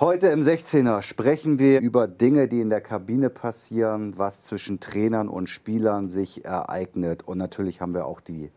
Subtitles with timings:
[0.00, 5.28] Heute im 16er sprechen wir über Dinge, die in der Kabine passieren, was zwischen Trainern
[5.28, 7.26] und Spielern sich ereignet.
[7.26, 8.52] Und natürlich haben wir auch die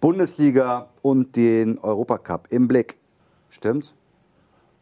[0.00, 2.96] Bundesliga und den Europacup im Blick.
[3.48, 3.94] Stimmt's?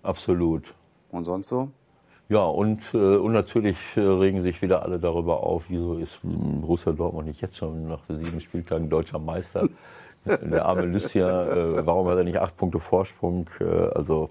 [0.02, 0.72] Absolut.
[1.10, 1.68] Und sonst so?
[2.30, 6.92] Ja, und, äh, und natürlich äh, regen sich wieder alle darüber auf, wieso ist Borussia
[6.92, 9.68] Dortmund nicht jetzt schon nach sieben Spieltagen deutscher Meister.
[10.24, 13.50] Der arme Lucien, äh, warum hat er nicht acht Punkte Vorsprung?
[13.60, 14.30] Äh, also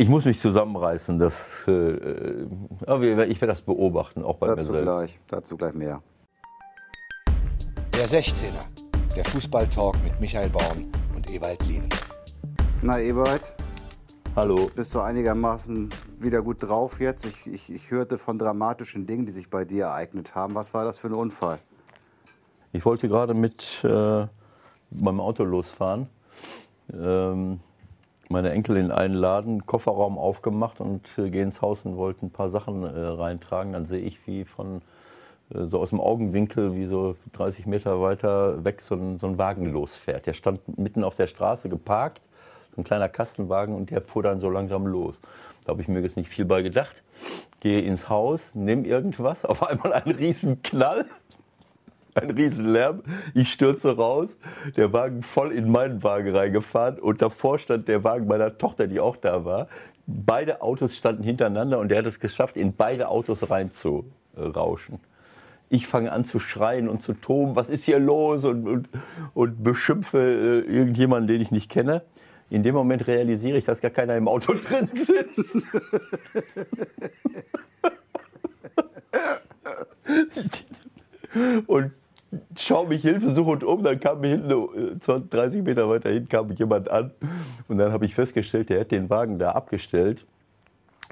[0.00, 1.18] ich muss mich zusammenreißen.
[1.18, 2.46] Das, äh,
[2.86, 4.82] aber ich werde das beobachten, auch bei dazu mir selbst.
[4.82, 6.02] Gleich, dazu gleich mehr.
[7.94, 8.64] Der 16er,
[9.14, 11.86] der Fußballtalk mit Michael Baum und Ewald Lien.
[12.80, 13.54] Na, Ewald,
[14.34, 14.70] Hallo.
[14.74, 17.26] bist du einigermaßen wieder gut drauf jetzt?
[17.26, 20.54] Ich, ich, ich hörte von dramatischen Dingen, die sich bei dir ereignet haben.
[20.54, 21.58] Was war das für ein Unfall?
[22.72, 24.26] Ich wollte gerade mit äh,
[24.90, 26.08] meinem Auto losfahren.
[26.90, 27.60] Ähm,
[28.30, 32.84] meine Enkelin einladen, Kofferraum aufgemacht und äh, gehe ins Haus und wollte ein paar Sachen
[32.84, 33.72] äh, reintragen.
[33.72, 34.82] Dann sehe ich, wie von
[35.52, 39.38] äh, so aus dem Augenwinkel, wie so 30 Meter weiter weg so ein, so ein
[39.38, 40.26] Wagen losfährt.
[40.26, 42.22] Der stand mitten auf der Straße geparkt,
[42.74, 45.16] so ein kleiner Kastenwagen und der fuhr dann so langsam los.
[45.64, 47.02] Da habe ich mir jetzt nicht viel bei gedacht.
[47.58, 51.06] Gehe ins Haus, nehme irgendwas, auf einmal einen riesen Knall
[52.14, 53.02] ein Riesenlärm.
[53.34, 54.36] Ich stürze raus,
[54.76, 59.00] der Wagen voll in meinen Wagen reingefahren und davor stand der Wagen meiner Tochter, die
[59.00, 59.68] auch da war.
[60.06, 64.98] Beide Autos standen hintereinander und er hat es geschafft, in beide Autos reinzurauschen.
[65.68, 68.88] Ich fange an zu schreien und zu toben, was ist hier los und, und,
[69.34, 72.02] und beschimpfe äh, irgendjemanden, den ich nicht kenne.
[72.50, 75.68] In dem Moment realisiere ich, dass gar keiner im Auto drin sitzt.
[81.68, 81.92] und
[82.56, 86.90] schaue mich hilfesuchend um, dann kam mir hinten, 20, 30 Meter weiter hin, kam jemand
[86.90, 87.12] an
[87.68, 90.26] und dann habe ich festgestellt, der hat den Wagen da abgestellt,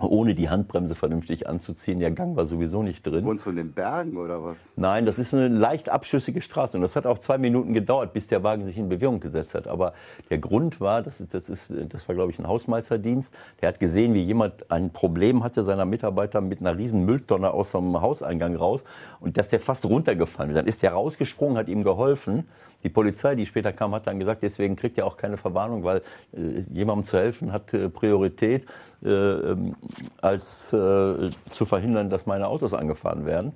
[0.07, 1.99] ohne die Handbremse vernünftig anzuziehen.
[1.99, 3.25] Der Gang war sowieso nicht drin.
[3.25, 4.73] Wohnst du in den Bergen oder was?
[4.77, 8.27] Nein, das ist eine leicht abschüssige Straße und das hat auch zwei Minuten gedauert, bis
[8.27, 9.67] der Wagen sich in Bewegung gesetzt hat.
[9.67, 9.95] Aber
[10.31, 13.81] der Grund war, das, ist, das, ist, das war glaube ich ein Hausmeisterdienst, der hat
[13.81, 18.57] gesehen, wie jemand ein Problem hatte seiner Mitarbeiter mit einer riesen Mülltonne aus dem Hauseingang
[18.57, 18.83] raus
[19.21, 20.57] und dass der fast runtergefallen ist.
[20.57, 22.47] Dann ist der rausgesprungen, hat ihm geholfen.
[22.85, 26.03] Die Polizei, die später kam, hat dann gesagt, deswegen kriegt er auch keine Verwarnung, weil
[26.33, 28.67] äh, jemandem zu helfen hat äh, Priorität,
[29.03, 29.75] äh, ähm,
[30.21, 33.53] als äh, zu verhindern, dass meine Autos angefahren werden.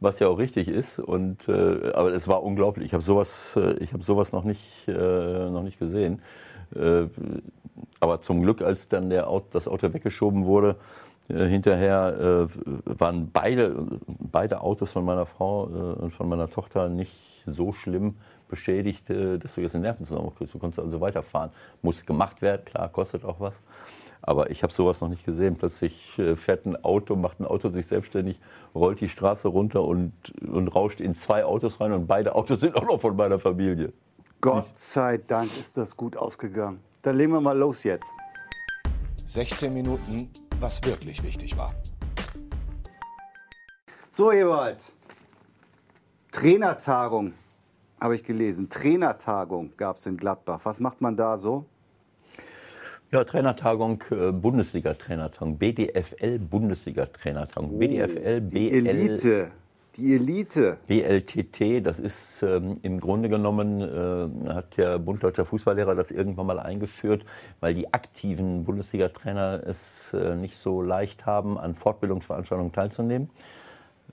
[0.00, 0.98] Was ja auch richtig ist.
[0.98, 2.86] Und, äh, aber es war unglaublich.
[2.86, 6.22] Ich habe sowas, äh, ich hab sowas noch, nicht, noch nicht gesehen.
[8.00, 10.76] aber zum Glück, als dann der Auto, das Auto weggeschoben wurde,
[11.28, 12.48] hinterher
[12.84, 17.12] waren beide, beide Autos von meiner Frau und von meiner Tochter nicht
[17.46, 18.16] so schlimm,
[18.48, 20.54] beschädigt, äh, dass du jetzt einen Nervenzusammenbruch kriegst.
[20.54, 21.50] Du konntest also weiterfahren.
[21.82, 23.60] Muss gemacht werden, klar, kostet auch was.
[24.22, 25.56] Aber ich habe sowas noch nicht gesehen.
[25.56, 28.40] Plötzlich äh, fährt ein Auto, macht ein Auto sich selbstständig,
[28.74, 30.12] rollt die Straße runter und,
[30.46, 33.92] und rauscht in zwei Autos rein und beide Autos sind auch noch von meiner Familie.
[34.40, 36.80] Gott sei Dank ist das gut ausgegangen.
[37.02, 38.10] Dann legen wir mal los jetzt.
[39.26, 40.30] 16 Minuten,
[40.60, 41.74] was wirklich wichtig war.
[44.12, 44.92] So, Ewald.
[46.32, 47.34] Trainertagung
[48.00, 48.68] habe ich gelesen.
[48.68, 50.60] Trainertagung gab es in Gladbach.
[50.64, 51.66] Was macht man da so?
[53.10, 59.50] Ja, Trainertagung, äh, Bundesliga-Trainertagung, BDFL Bundesliga-Trainertagung, Oh, BDFL, Die BL, Elite.
[59.96, 60.76] Die Elite.
[60.86, 66.46] BLTT, das ist ähm, im Grunde genommen, äh, hat der Bund Deutscher Fußballlehrer das irgendwann
[66.46, 67.24] mal eingeführt,
[67.60, 73.30] weil die aktiven Bundesliga-Trainer es äh, nicht so leicht haben, an Fortbildungsveranstaltungen teilzunehmen.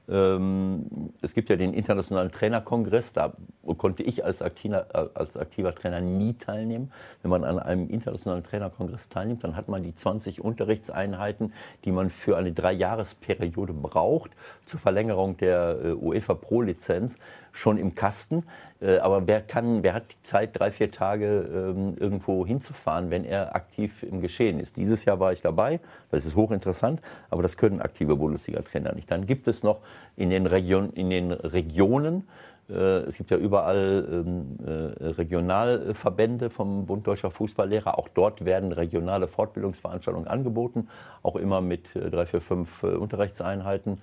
[0.07, 3.33] Ähm, es gibt ja den Internationalen Trainerkongress, da
[3.77, 6.91] konnte ich als aktiver, als aktiver Trainer nie teilnehmen.
[7.21, 12.09] Wenn man an einem internationalen Trainerkongress teilnimmt, dann hat man die 20 Unterrichtseinheiten, die man
[12.09, 14.31] für eine Dreijahresperiode braucht,
[14.65, 17.17] zur Verlängerung der äh, UEFA Pro-Lizenz,
[17.55, 18.43] schon im Kasten.
[18.81, 23.23] Äh, aber wer, kann, wer hat die Zeit, drei, vier Tage ähm, irgendwo hinzufahren, wenn
[23.23, 24.77] er aktiv im Geschehen ist?
[24.77, 25.79] Dieses Jahr war ich dabei,
[26.11, 29.09] das ist hochinteressant, aber das können aktive Bundesliga-Trainer nicht.
[29.09, 29.79] Dann gibt es noch
[30.17, 32.27] in den, Region, in den Regionen,
[32.69, 37.97] äh, es gibt ja überall ähm, äh, Regionalverbände vom Bund Deutscher Fußballlehrer.
[37.97, 40.89] Auch dort werden regionale Fortbildungsveranstaltungen angeboten,
[41.23, 44.01] auch immer mit drei, vier, fünf Unterrichtseinheiten.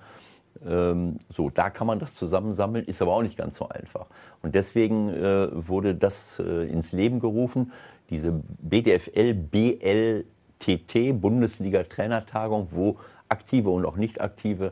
[0.65, 4.07] Ähm, so, da kann man das zusammensammeln, ist aber auch nicht ganz so einfach.
[4.41, 7.71] Und deswegen äh, wurde das äh, ins Leben gerufen,
[8.09, 12.97] diese BDFL BLTT Bundesliga Trainertagung, wo
[13.29, 14.71] aktive und auch nicht aktive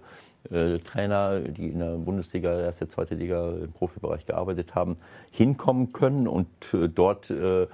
[0.49, 4.97] äh, Trainer, die in der Bundesliga, erste, zweite Liga im Profibereich gearbeitet haben,
[5.31, 7.67] hinkommen können und äh, dort äh,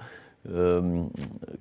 [0.46, 1.10] ähm,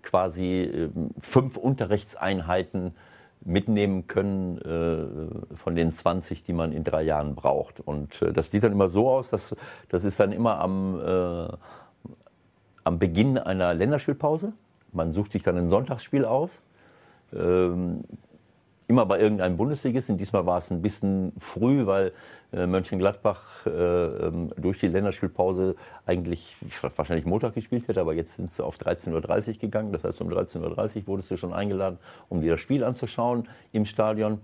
[0.04, 0.90] quasi äh,
[1.20, 2.94] fünf Unterrichtseinheiten
[3.42, 7.80] mitnehmen können äh, von den 20, die man in drei Jahren braucht.
[7.80, 9.56] Und äh, das sieht dann immer so aus, dass
[9.90, 11.48] das ist dann immer am, äh,
[12.84, 14.54] am Beginn einer Länderspielpause.
[14.92, 16.60] Man sucht sich dann ein Sonntagsspiel aus.
[17.34, 18.04] Ähm,
[18.88, 20.18] immer bei irgendeinem Bundesligisten.
[20.18, 22.14] Diesmal war es ein bisschen früh, weil
[22.52, 26.56] Mönchengladbach äh, ähm, durch die Länderspielpause eigentlich
[26.96, 29.92] wahrscheinlich Montag gespielt hätte, aber jetzt sind sie auf 13.30 Uhr gegangen.
[29.92, 30.62] Das heißt, um 13.30
[31.02, 32.00] Uhr wurdest du schon eingeladen,
[32.30, 34.40] um dir das Spiel anzuschauen im Stadion.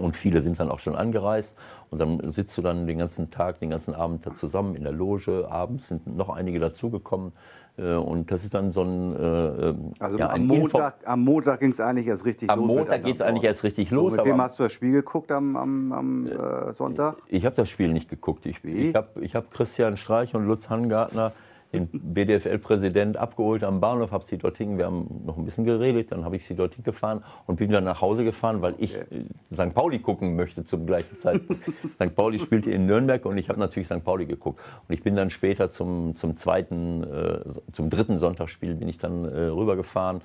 [0.00, 1.54] Und viele sind dann auch schon angereist.
[1.90, 4.92] Und dann sitzt du dann den ganzen Tag, den ganzen Abend da zusammen in der
[4.92, 5.46] Loge.
[5.50, 7.32] Abends sind noch einige dazugekommen.
[7.76, 9.16] Äh, und das ist dann so ein.
[9.16, 12.70] Äh, ähm, also ja, am, Montag, am Montag ging es eigentlich erst richtig am los.
[12.70, 14.12] Am Montag geht es eigentlich erst richtig los.
[14.12, 17.16] So, mit wem hast du das Spiel geguckt am, am, am äh, Sonntag?
[17.26, 18.46] Ich, ich habe das Spiel nicht geguckt.
[18.46, 21.32] Ich, ich habe ich hab Christian Streich und Lutz Hangartner
[21.72, 26.24] den BDFL-Präsident abgeholt am Bahnhof, habe sie dorthin, wir haben noch ein bisschen geredet, dann
[26.24, 29.26] habe ich sie dorthin gefahren und bin dann nach Hause gefahren, weil ich okay.
[29.50, 29.74] Äh, St.
[29.74, 31.62] Pauli gucken möchte zum gleichen Zeitpunkt.
[31.86, 32.14] St.
[32.14, 34.02] Pauli spielte in Nürnberg und ich habe natürlich St.
[34.04, 34.60] Pauli geguckt.
[34.88, 37.40] Und ich bin dann später zum, zum zweiten, äh,
[37.72, 40.22] zum dritten Sonntagsspiel bin ich dann äh, rübergefahren.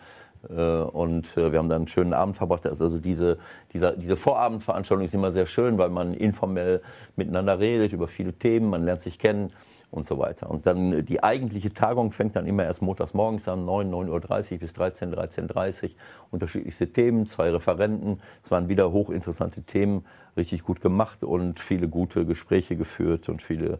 [0.49, 2.65] Äh, und äh, wir haben dann einen schönen Abend verbracht.
[2.65, 3.37] Also diese,
[3.73, 6.81] dieser, diese Vorabendveranstaltung ist immer sehr schön, weil man informell
[7.15, 9.51] miteinander redet über viele Themen, man lernt sich kennen
[9.95, 10.49] und so weiter.
[10.49, 14.57] Und dann die eigentliche Tagung fängt dann immer erst montags morgens an, 9, 9.30 Uhr
[14.59, 15.89] bis 13, 13.30 Uhr.
[16.31, 18.19] Unterschiedlichste Themen, zwei Referenten.
[18.43, 20.05] Es waren wieder hochinteressante Themen,
[20.35, 23.79] richtig gut gemacht und viele gute Gespräche geführt und viele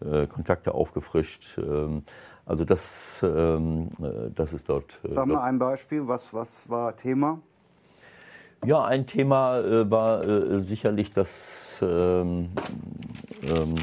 [0.00, 1.58] äh, Kontakte aufgefrischt.
[1.58, 2.04] Ähm,
[2.44, 4.92] also das, ähm, äh, das ist dort.
[5.02, 7.40] Äh, Sag mal ein Beispiel, was, was war Thema?
[8.64, 12.50] Ja, ein Thema äh, war äh, sicherlich das ähm,
[13.42, 13.74] ähm,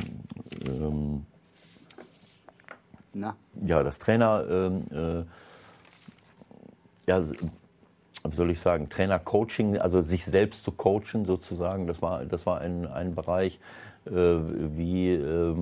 [3.14, 3.36] ähm na?
[3.66, 5.24] Ja, das Trainer, ähm, äh,
[7.08, 7.24] ja,
[8.26, 12.62] wie soll ich sagen, Trainer-Coaching, also sich selbst zu coachen sozusagen, das war, das war
[12.62, 13.60] ein, ein Bereich,
[14.06, 15.56] äh, wie, äh,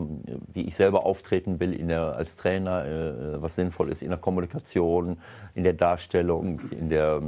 [0.53, 4.18] wie ich selber auftreten will in der, als Trainer, äh, was sinnvoll ist in der
[4.18, 5.18] Kommunikation,
[5.53, 7.21] in der Darstellung, in der,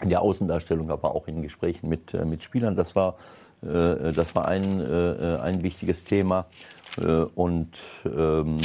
[0.00, 2.76] in der Außendarstellung, aber auch in Gesprächen mit, äh, mit Spielern.
[2.76, 3.16] Das war,
[3.62, 6.46] äh, das war ein, ein wichtiges Thema.
[6.98, 7.72] Äh, und
[8.04, 8.60] ähm,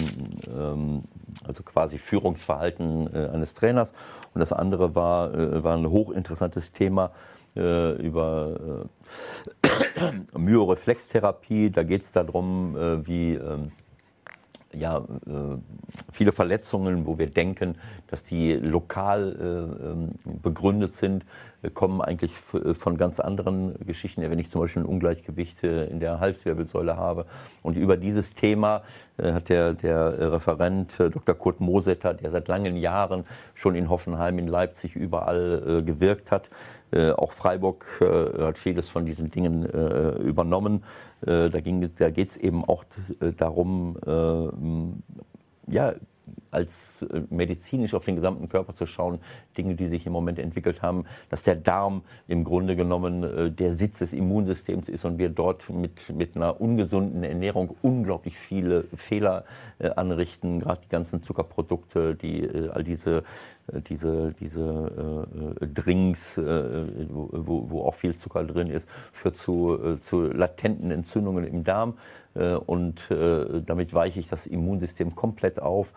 [0.47, 1.03] ähm,
[1.45, 3.93] also quasi Führungsverhalten äh, eines Trainers.
[4.33, 7.11] Und das andere war, äh, war ein hochinteressantes Thema
[7.53, 8.85] über
[10.37, 11.69] Myoreflextherapie.
[11.69, 13.73] Da geht es darum, wie ähm,
[14.73, 15.57] ja, äh,
[16.11, 17.75] viele Verletzungen, wo wir denken,
[18.07, 20.09] dass die lokal äh, ähm,
[20.41, 21.25] begründet sind,
[21.61, 22.31] äh, kommen eigentlich
[22.77, 24.21] von ganz anderen Geschichten.
[24.21, 27.25] Wenn ich zum Beispiel ein Ungleichgewicht in der Halswirbelsäule habe.
[27.61, 28.81] Und über dieses Thema
[29.21, 31.35] hat der, der Referent Dr.
[31.35, 36.49] Kurt Mosetter, der seit langen Jahren schon in Hoffenheim, in Leipzig überall gewirkt hat,
[36.91, 40.83] äh, auch Freiburg äh, hat vieles von diesen Dingen äh, übernommen.
[41.21, 41.59] da, da
[42.09, 42.83] geht es eben auch
[43.37, 43.95] darum,
[45.67, 45.93] ja,
[46.51, 49.19] als äh, medizinisch auf den gesamten Körper zu schauen,
[49.57, 53.73] Dinge, die sich im Moment entwickelt haben, dass der Darm im Grunde genommen äh, der
[53.73, 59.45] Sitz des Immunsystems ist und wir dort mit, mit einer ungesunden Ernährung unglaublich viele Fehler
[59.79, 63.23] äh, anrichten, gerade die ganzen Zuckerprodukte, die all diese
[63.89, 65.25] diese, diese
[65.61, 70.91] äh, Drinks, äh, wo, wo auch viel Zucker drin ist, führt zu, äh, zu latenten
[70.91, 71.97] Entzündungen im Darm.
[72.65, 75.91] Und damit weiche ich das Immunsystem komplett auf.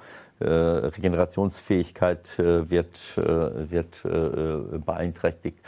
[0.44, 4.02] Äh, Regenerationsfähigkeit wird, wird
[4.84, 5.58] beeinträchtigt.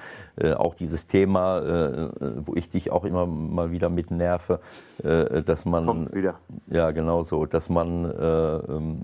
[0.56, 2.10] Auch dieses Thema,
[2.44, 4.60] wo ich dich auch immer mal wieder mit nerve,
[5.02, 6.34] dass man Kommt's wieder.
[6.68, 9.00] ja genau so, dass man ähm,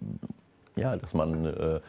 [0.76, 1.80] ja, dass man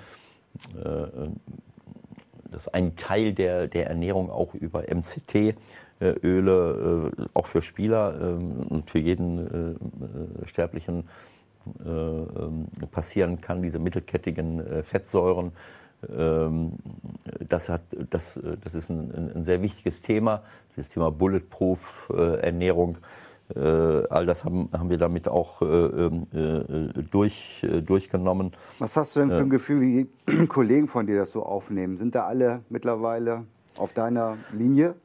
[2.53, 5.35] dass ein Teil der, der Ernährung auch über MCT
[6.03, 9.77] äh, Öle äh, auch für Spieler ähm, und für jeden
[10.43, 11.07] äh, Sterblichen
[12.91, 15.51] passieren kann, diese mittelkettigen Fettsäuren.
[16.15, 16.73] Ähm,
[17.47, 20.43] das, hat, das, das ist ein, ein sehr wichtiges Thema,
[20.75, 22.97] dieses Thema Bulletproof Ernährung.
[23.55, 25.61] all das haben, haben wir damit auch
[27.11, 28.51] durch, durchgenommen.
[28.79, 31.97] Was hast du denn für ein Gefühl, wie die Kollegen von dir das so aufnehmen?
[31.97, 33.45] Sind da alle mittlerweile
[33.77, 34.95] auf deiner Linie?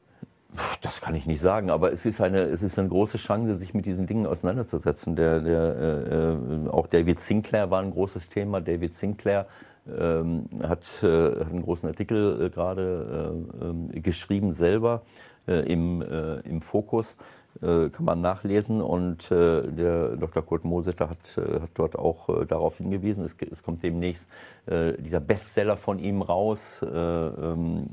[0.81, 3.73] Das kann ich nicht sagen, aber es ist eine, es ist eine große Chance, sich
[3.73, 5.15] mit diesen Dingen auseinanderzusetzen.
[5.15, 8.59] Der, der, äh, äh auch David Sinclair war ein großes Thema.
[8.59, 9.45] David Sinclair
[9.87, 15.03] ähm, hat, äh, hat einen großen Artikel äh, gerade äh, ähm, geschrieben selber
[15.47, 17.15] äh, im, im Fokus.
[17.61, 20.43] Äh, kann man nachlesen und äh, der Dr.
[20.43, 23.25] Kurt Mosetter hat, äh, hat dort auch äh, darauf hingewiesen.
[23.25, 24.27] Es, es kommt demnächst
[24.67, 27.87] äh, dieser Bestseller von ihm raus, äh, ähm,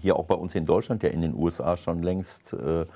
[0.00, 2.86] hier auch bei uns in Deutschland, der in den USA schon längst ähm,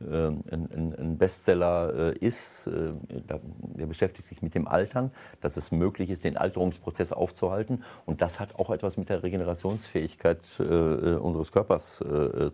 [0.00, 2.66] ein, ein, Bestseller äh, ist.
[2.66, 5.10] Äh, der beschäftigt sich mit dem Altern,
[5.40, 7.82] dass es möglich ist, den Alterungsprozess aufzuhalten.
[8.04, 12.02] Und das hat auch etwas mit der Regenerationsfähigkeit äh, unseres Körpers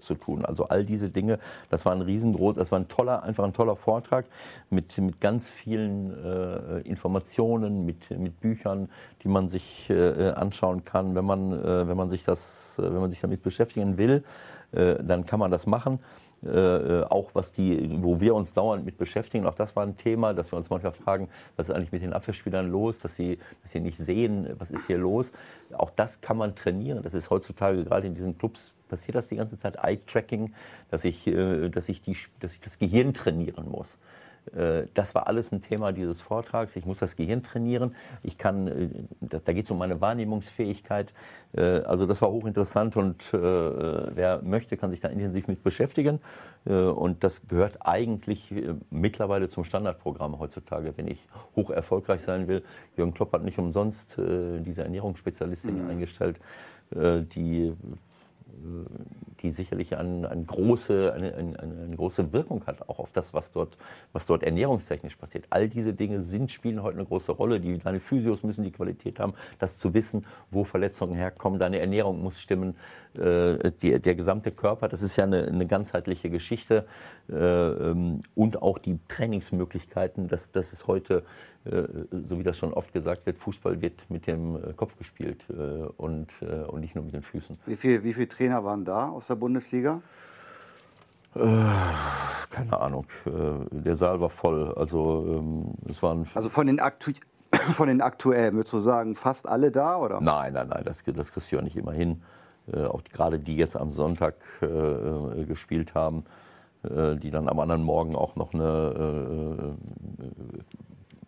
[0.00, 0.44] zu tun.
[0.44, 1.38] Also all diese Dinge,
[1.70, 4.26] das war ein riesengroß, das war ein toller, einfach ein toller Vortrag
[4.70, 8.88] mit, mit ganz vielen Informationen, mit, mit Büchern,
[9.22, 11.50] die man sich anschauen kann, wenn man,
[11.88, 14.22] wenn man sich das, wenn man sich damit beschäftigen will.
[14.72, 15.98] Dann kann man das machen.
[16.44, 19.46] Äh, äh, auch was die, wo wir uns dauernd mit beschäftigen.
[19.46, 22.12] Auch das war ein Thema, dass wir uns manchmal fragen, was ist eigentlich mit den
[22.12, 25.30] Abwehrspielern los, dass sie, dass sie nicht sehen, was ist hier los.
[25.72, 27.00] Auch das kann man trainieren.
[27.02, 30.52] Das ist heutzutage gerade in diesen Clubs passiert das die ganze Zeit, Eye-Tracking,
[30.90, 33.96] dass ich, äh, dass, ich die, dass ich das Gehirn trainieren muss.
[34.54, 36.76] Äh, das war alles ein Thema dieses Vortrags.
[36.76, 37.94] Ich muss das Gehirn trainieren.
[38.22, 38.88] Ich kann, äh,
[39.20, 41.12] da geht es um meine Wahrnehmungsfähigkeit.
[41.54, 46.20] Äh, also das war hochinteressant und wer möchte, kann sich da intensiv mit beschäftigen.
[46.64, 48.52] Und das gehört eigentlich
[48.90, 52.62] mittlerweile zum Standardprogramm heutzutage, wenn ich hoch erfolgreich sein will.
[52.96, 55.90] Jürgen Klopp hat nicht umsonst diese Ernährungsspezialistin mhm.
[55.90, 56.38] eingestellt,
[56.90, 57.72] die
[59.42, 63.50] die sicherlich eine, eine, große, eine, eine, eine, große Wirkung hat, auch auf das, was
[63.50, 63.76] dort,
[64.12, 65.46] was dort ernährungstechnisch passiert.
[65.50, 67.60] All diese Dinge sind, spielen heute eine große Rolle.
[67.60, 71.58] Die, deine Physios müssen die Qualität haben, das zu wissen, wo Verletzungen herkommen.
[71.58, 72.76] Deine Ernährung muss stimmen.
[73.18, 76.86] Äh, die, der gesamte Körper, das ist ja eine, eine ganzheitliche Geschichte.
[77.28, 81.24] Äh, ähm, und auch die Trainingsmöglichkeiten, das, das ist heute
[81.64, 85.52] so wie das schon oft gesagt wird, Fußball wird mit dem äh, Kopf gespielt äh,
[85.96, 87.56] und, und nicht nur mit den Füßen.
[87.66, 90.00] Wie, viel, wie viele Trainer waren da aus der Bundesliga?
[91.34, 93.06] keine Ahnung.
[93.24, 94.74] der Saal war voll.
[94.74, 97.12] Also, ähm, es waren also von den, Aktu
[97.52, 99.96] von den aktuellen, würdest du sagen, fast alle da?
[99.96, 100.20] Oder?
[100.20, 102.20] Nein, nein, nein, das, das kriegst du ja nicht immer hin.
[102.70, 104.34] auch gerade die jetzt am Sonntag
[105.48, 106.24] gespielt haben,
[106.82, 109.74] die dann am anderen Morgen auch noch eine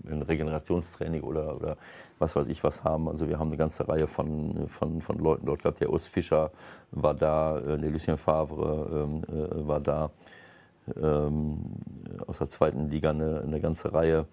[0.09, 1.77] ein Regenerationstraining oder, oder
[2.19, 3.09] was weiß ich was haben.
[3.09, 5.81] Also wir haben eine ganze Reihe von, von, von Leuten dort gehabt.
[5.81, 6.51] Der Urs Fischer
[6.91, 10.11] war da, äh, der Lucien Favre ähm, äh, war da.
[11.01, 11.61] Ähm,
[12.27, 14.27] aus der zweiten Liga eine, eine ganze Reihe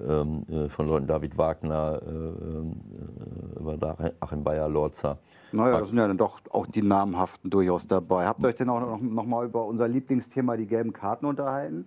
[0.00, 1.06] ähm, äh, von Leuten.
[1.06, 5.18] David Wagner äh, äh, war da, Achim Bayer-Lorzer.
[5.52, 8.26] Naja, das sind ja dann doch auch die namhaften durchaus dabei.
[8.26, 11.84] Habt ihr euch denn auch noch, noch mal über unser Lieblingsthema, die gelben Karten, unterhalten?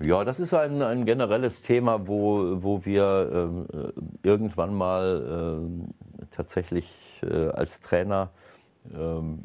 [0.00, 6.26] Ja, das ist ein, ein generelles Thema, wo, wo wir ähm, äh, irgendwann mal äh,
[6.30, 8.30] tatsächlich äh, als Trainer
[8.92, 9.40] ähm,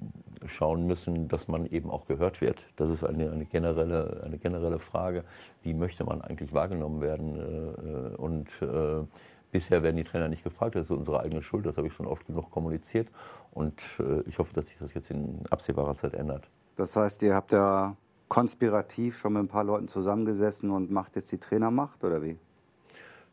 [0.45, 2.65] schauen müssen, dass man eben auch gehört wird.
[2.77, 5.23] Das ist eine, eine, generelle, eine generelle Frage,
[5.61, 7.35] wie möchte man eigentlich wahrgenommen werden.
[7.37, 9.05] Äh, äh, und äh,
[9.51, 12.07] bisher werden die Trainer nicht gefragt, das ist unsere eigene Schuld, das habe ich schon
[12.07, 13.07] oft genug kommuniziert.
[13.51, 13.81] Und
[14.27, 16.47] ich hoffe, dass sich das jetzt in absehbarer Zeit ändert.
[16.75, 17.97] Das heißt, ihr habt ja
[18.29, 22.37] konspirativ schon mit ein paar Leuten zusammengesessen und macht jetzt die Trainermacht oder wie?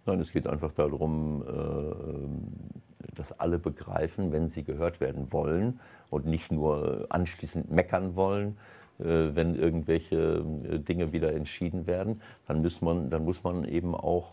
[0.07, 6.26] Nein, es geht einfach darum, äh, dass alle begreifen, wenn sie gehört werden wollen und
[6.26, 8.57] nicht nur anschließend meckern wollen,
[8.99, 13.95] äh, wenn irgendwelche äh, Dinge wieder entschieden werden, dann muss man, dann muss man eben
[13.95, 14.33] auch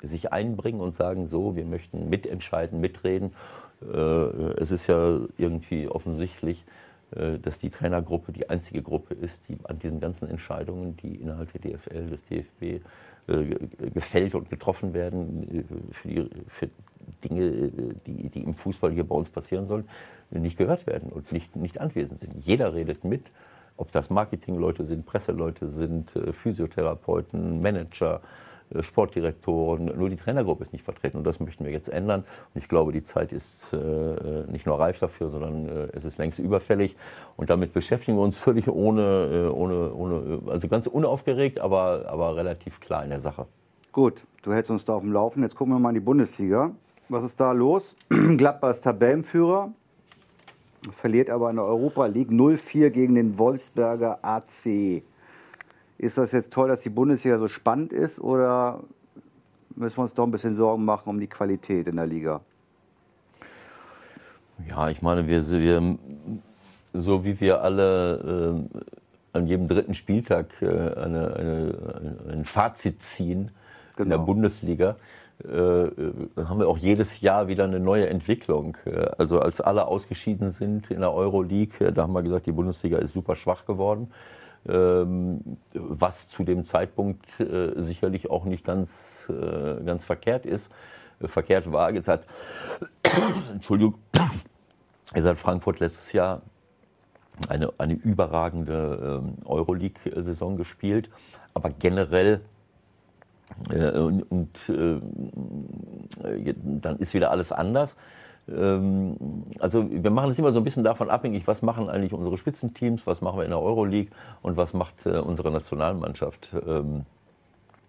[0.00, 3.32] sich einbringen und sagen, so, wir möchten mitentscheiden, mitreden.
[3.80, 6.64] Es ist ja irgendwie offensichtlich,
[7.10, 11.72] dass die Trainergruppe die einzige Gruppe ist, die an diesen ganzen Entscheidungen, die innerhalb der
[11.72, 12.84] DFL, des DFB
[13.28, 13.56] äh,
[13.92, 16.68] gefällt und getroffen werden, äh, für, die, für
[17.24, 17.70] Dinge,
[18.06, 19.88] die, die, im Fußball hier bei uns passieren sollen,
[20.30, 22.44] nicht gehört werden und nicht, nicht anwesend sind.
[22.44, 23.22] Jeder redet mit,
[23.76, 28.47] ob das Marketingleute sind, Presseleute sind, Physiotherapeuten, Manager, äh,
[28.80, 32.24] Sportdirektoren, nur die Trainergruppe ist nicht vertreten und das möchten wir jetzt ändern.
[32.54, 36.18] Und ich glaube, die Zeit ist äh, nicht nur reif dafür, sondern äh, es ist
[36.18, 36.96] längst überfällig.
[37.36, 42.36] Und damit beschäftigen wir uns völlig ohne, äh, ohne, ohne also ganz unaufgeregt, aber, aber
[42.36, 43.46] relativ klar in der Sache.
[43.92, 45.42] Gut, du hältst uns da auf dem Laufen.
[45.42, 46.70] Jetzt gucken wir mal in die Bundesliga.
[47.08, 47.96] Was ist da los?
[48.08, 49.72] Gladbach ist Tabellenführer,
[50.90, 55.02] verliert aber in der Europa League 0-4 gegen den Wolfsberger AC.
[55.98, 58.80] Ist das jetzt toll, dass die Bundesliga so spannend ist oder
[59.74, 62.40] müssen wir uns doch ein bisschen Sorgen machen um die Qualität in der Liga?
[64.68, 65.98] Ja, ich meine, wir, wir
[66.92, 73.50] so wie wir alle äh, an jedem dritten Spieltag äh, eine, eine, ein Fazit ziehen
[73.96, 74.04] genau.
[74.04, 74.26] in der genau.
[74.26, 74.96] Bundesliga,
[75.44, 78.76] äh, haben wir auch jedes Jahr wieder eine neue Entwicklung.
[79.18, 83.14] Also als alle ausgeschieden sind in der Euroleague, da haben wir gesagt, die Bundesliga ist
[83.14, 84.10] super schwach geworden.
[84.66, 90.70] Ähm, was zu dem Zeitpunkt äh, sicherlich auch nicht ganz, äh, ganz verkehrt ist.
[91.20, 92.26] verkehrt war, jetzt hat,
[93.52, 93.94] Entschuldigung,
[95.14, 96.42] jetzt hat Frankfurt letztes Jahr
[97.48, 101.08] eine, eine überragende ähm, Euroleague-Saison gespielt,
[101.54, 102.40] aber generell
[103.70, 105.00] äh, und, und äh,
[106.64, 107.96] dann ist wieder alles anders.
[108.48, 109.16] Ähm,
[109.58, 113.06] also wir machen es immer so ein bisschen davon abhängig, was machen eigentlich unsere Spitzenteams,
[113.06, 114.10] was machen wir in der Euroleague
[114.42, 116.50] und was macht äh, unsere Nationalmannschaft.
[116.66, 117.04] Ähm,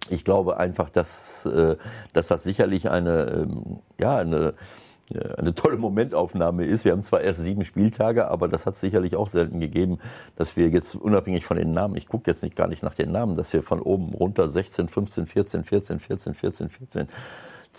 [0.09, 1.75] ich glaube einfach, dass, äh,
[2.13, 4.53] dass das sicherlich eine, ähm, ja, eine,
[5.13, 6.85] äh, eine tolle Momentaufnahme ist.
[6.85, 9.99] Wir haben zwar erst sieben Spieltage, aber das hat es sicherlich auch selten gegeben,
[10.35, 13.11] dass wir jetzt unabhängig von den Namen, ich gucke jetzt nicht gar nicht nach den
[13.11, 17.07] Namen, dass wir von oben runter 16, 15, 14, 14, 14, 14, 14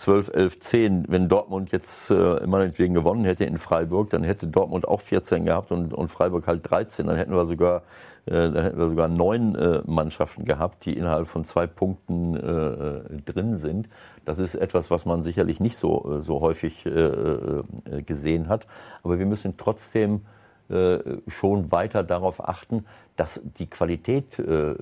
[0.01, 1.05] 12, 11, 10.
[1.09, 5.71] Wenn Dortmund jetzt äh, meinetwegen gewonnen hätte in Freiburg, dann hätte Dortmund auch 14 gehabt
[5.71, 7.05] und, und Freiburg halt 13.
[7.05, 7.83] Dann hätten wir sogar,
[8.25, 13.21] äh, dann hätten wir sogar neun äh, Mannschaften gehabt, die innerhalb von zwei Punkten äh,
[13.31, 13.89] drin sind.
[14.25, 17.63] Das ist etwas, was man sicherlich nicht so, äh, so häufig äh, äh,
[18.03, 18.65] gesehen hat.
[19.03, 20.21] Aber wir müssen trotzdem
[20.69, 22.85] äh, schon weiter darauf achten,
[23.17, 24.73] dass die Qualität äh,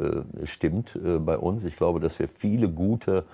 [0.46, 1.66] stimmt äh, bei uns.
[1.66, 3.26] Ich glaube, dass wir viele gute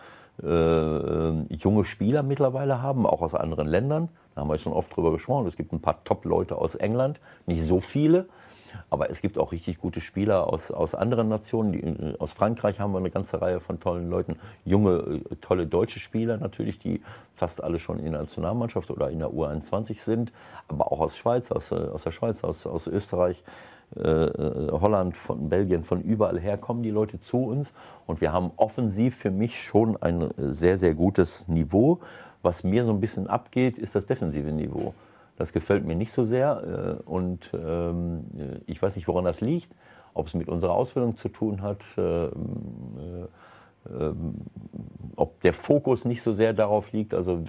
[0.44, 4.10] äh, junge Spieler mittlerweile haben, auch aus anderen Ländern.
[4.34, 5.48] Da haben wir schon oft drüber gesprochen.
[5.48, 8.27] Es gibt ein paar Top-Leute aus England, nicht so viele.
[8.89, 11.72] Aber es gibt auch richtig gute Spieler aus, aus anderen Nationen.
[11.72, 14.38] Die, aus Frankreich haben wir eine ganze Reihe von tollen Leuten.
[14.65, 17.01] Junge, äh, tolle deutsche Spieler natürlich, die
[17.34, 20.34] fast alle schon in der Nationalmannschaft oder in der U21 sind.
[20.68, 23.44] Aber auch aus Schweiz, aus, äh, aus der Schweiz, aus, aus Österreich.
[23.96, 27.72] Äh, Holland, von Belgien, von überall her kommen die Leute zu uns.
[28.08, 32.00] Und wir haben offensiv für mich schon ein sehr, sehr gutes Niveau.
[32.42, 34.94] Was mir so ein bisschen abgeht, ist das defensive Niveau.
[35.38, 37.00] Das gefällt mir nicht so sehr.
[37.06, 38.25] Äh, und ähm,
[38.65, 39.74] ich weiß nicht, woran das liegt.
[40.13, 41.82] Ob es mit unserer Ausbildung zu tun hat.
[41.98, 42.30] Äh,
[45.15, 47.13] ob der Fokus nicht so sehr darauf liegt.
[47.13, 47.44] Also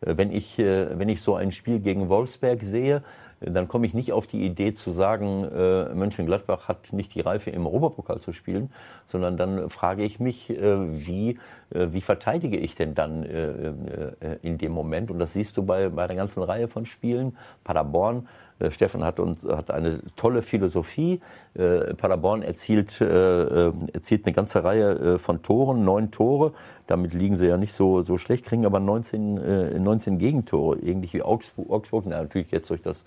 [0.00, 3.02] wenn ich, wenn ich so ein Spiel gegen Wolfsberg sehe,
[3.40, 7.50] dann komme ich nicht auf die Idee zu sagen, äh, Mönchengladbach hat nicht die Reife
[7.50, 8.70] im Europapokal zu spielen,
[9.06, 11.38] sondern dann frage ich mich, äh, wie,
[11.70, 15.10] äh, wie verteidige ich denn dann äh, äh, in dem Moment?
[15.10, 17.36] Und das siehst du bei, bei der ganzen Reihe von Spielen.
[17.62, 21.20] Paderborn, äh, Steffen hat, uns, hat eine tolle Philosophie.
[21.54, 26.52] Paderborn erzielt, erzielt eine ganze Reihe von Toren, neun Tore.
[26.86, 31.22] Damit liegen sie ja nicht so, so schlecht, kriegen aber 19, 19 Gegentore, ähnlich wie
[31.22, 31.68] Augsburg.
[31.68, 33.04] Augsburg na, natürlich jetzt durch das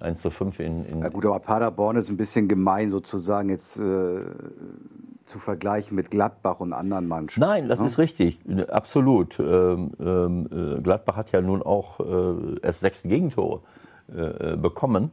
[0.00, 3.78] 1 zu 5 in, in Ja gut, aber Paderborn ist ein bisschen gemein sozusagen jetzt
[3.78, 4.20] äh,
[5.24, 7.40] zu vergleichen mit Gladbach und anderen Mannschaften.
[7.40, 7.86] Nein, das ja?
[7.86, 9.38] ist richtig, absolut.
[9.38, 13.60] Ähm, ähm, äh, Gladbach hat ja nun auch äh, erst sechs Gegentore
[14.08, 15.10] äh, bekommen.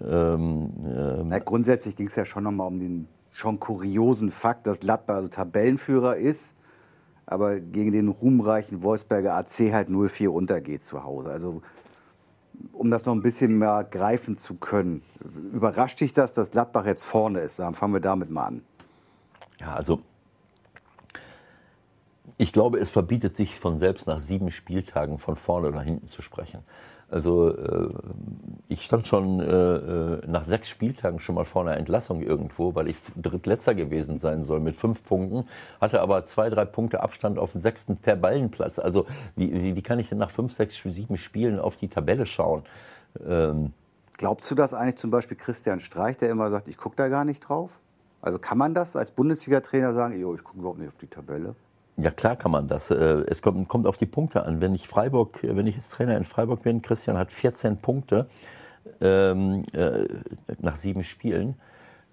[0.00, 4.80] Ähm, ähm Na, grundsätzlich ging es ja schon nochmal um den schon kuriosen Fakt, dass
[4.80, 6.54] Gladbach also Tabellenführer ist,
[7.26, 11.30] aber gegen den ruhmreichen Wolfsberger AC halt 0-4 untergeht zu Hause.
[11.30, 11.62] Also
[12.72, 15.02] um das noch ein bisschen mehr greifen zu können.
[15.52, 17.58] Überrascht dich das, dass Gladbach jetzt vorne ist?
[17.58, 18.62] Dann fangen wir damit mal an.
[19.60, 20.00] Ja, also
[22.36, 26.22] ich glaube, es verbietet sich von selbst nach sieben Spieltagen von vorne oder hinten zu
[26.22, 26.60] sprechen.
[27.10, 27.88] Also äh,
[28.68, 32.88] ich stand schon äh, äh, nach sechs Spieltagen schon mal vor einer Entlassung irgendwo, weil
[32.88, 35.48] ich drittletzter gewesen sein soll mit fünf Punkten,
[35.80, 38.78] hatte aber zwei, drei Punkte Abstand auf den sechsten Tabellenplatz.
[38.78, 42.26] Also wie, wie, wie kann ich denn nach fünf, sechs, sieben Spielen auf die Tabelle
[42.26, 42.62] schauen?
[43.26, 43.72] Ähm,
[44.18, 47.24] Glaubst du das eigentlich zum Beispiel Christian Streich, der immer sagt, ich gucke da gar
[47.24, 47.78] nicht drauf?
[48.20, 51.54] Also kann man das als Bundesliga-Trainer sagen, ich gucke überhaupt nicht auf die Tabelle?
[52.00, 52.90] Ja, klar kann man das.
[52.90, 54.60] Äh, es kommt, kommt auf die Punkte an.
[54.60, 58.26] Wenn ich Freiburg, wenn ich jetzt Trainer in Freiburg bin, Christian hat 14 Punkte
[59.00, 60.06] ähm, äh,
[60.60, 61.56] nach sieben Spielen.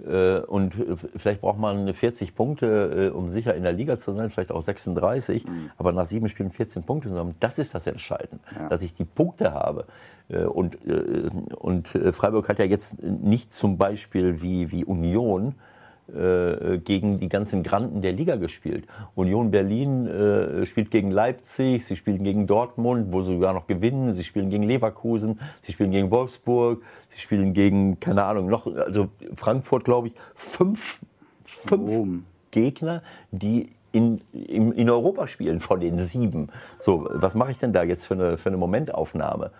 [0.03, 0.73] Äh, und
[1.15, 4.63] vielleicht braucht man 40 Punkte, äh, um sicher in der Liga zu sein, vielleicht auch
[4.63, 5.47] 36.
[5.47, 5.71] Mhm.
[5.77, 8.67] Aber nach sieben Spielen 14 Punkte zu haben, das ist das Entscheidende, ja.
[8.67, 9.85] dass ich die Punkte habe.
[10.29, 15.53] Äh, und, äh, und Freiburg hat ja jetzt nicht zum Beispiel wie, wie Union
[16.07, 18.85] gegen die ganzen Granden der Liga gespielt.
[19.15, 24.13] Union Berlin äh, spielt gegen Leipzig, sie spielen gegen Dortmund, wo sie sogar noch gewinnen,
[24.13, 29.09] sie spielen gegen Leverkusen, sie spielen gegen Wolfsburg, sie spielen gegen, keine Ahnung, noch, also
[29.35, 30.99] Frankfurt, glaube ich, fünf,
[31.45, 32.07] fünf oh.
[32.51, 36.49] Gegner, die in, in, in Europa spielen von den sieben.
[36.79, 39.51] So, was mache ich denn da jetzt für eine, für eine Momentaufnahme?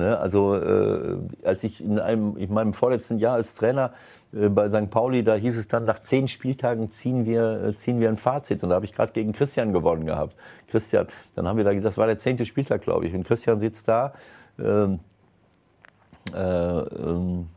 [0.00, 0.18] Ne?
[0.18, 3.92] Also äh, als ich in, einem, in meinem vorletzten Jahr als Trainer
[4.32, 4.90] äh, bei St.
[4.90, 8.62] Pauli, da hieß es dann, nach zehn Spieltagen ziehen wir, äh, ziehen wir ein Fazit.
[8.62, 10.34] Und da habe ich gerade gegen Christian gewonnen gehabt.
[10.68, 13.14] Christian, dann haben wir da gesagt, das war der zehnte Spieltag, glaube ich.
[13.14, 14.14] Und Christian sitzt da.
[14.58, 15.00] Ähm,
[16.34, 17.48] äh, ähm,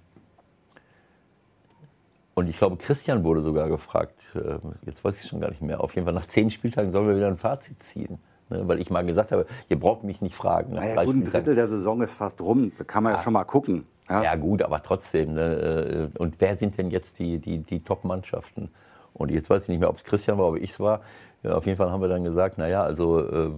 [2.35, 5.81] und ich glaube, Christian wurde sogar gefragt, äh, jetzt weiß ich schon gar nicht mehr,
[5.81, 8.19] auf jeden Fall nach zehn Spieltagen sollen wir wieder ein Fazit ziehen.
[8.53, 10.75] Ne, weil ich mal gesagt habe, ihr braucht mich nicht fragen.
[10.75, 13.33] Naja, gut, ein Drittel der Saison ist fast rum, da kann man ja, ja schon
[13.33, 13.85] mal gucken.
[14.07, 15.33] Ja, ja gut, aber trotzdem.
[15.33, 18.69] Ne, äh, und wer sind denn jetzt die, die, die Top-Mannschaften?
[19.13, 21.01] Und jetzt weiß ich nicht mehr, ob es Christian war, ob ich es war.
[21.41, 23.51] Ja, auf jeden Fall haben wir dann gesagt, naja, also äh,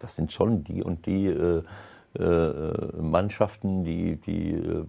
[0.00, 1.62] das sind schon die und die äh,
[2.18, 4.84] äh, Mannschaften, die, die, äh,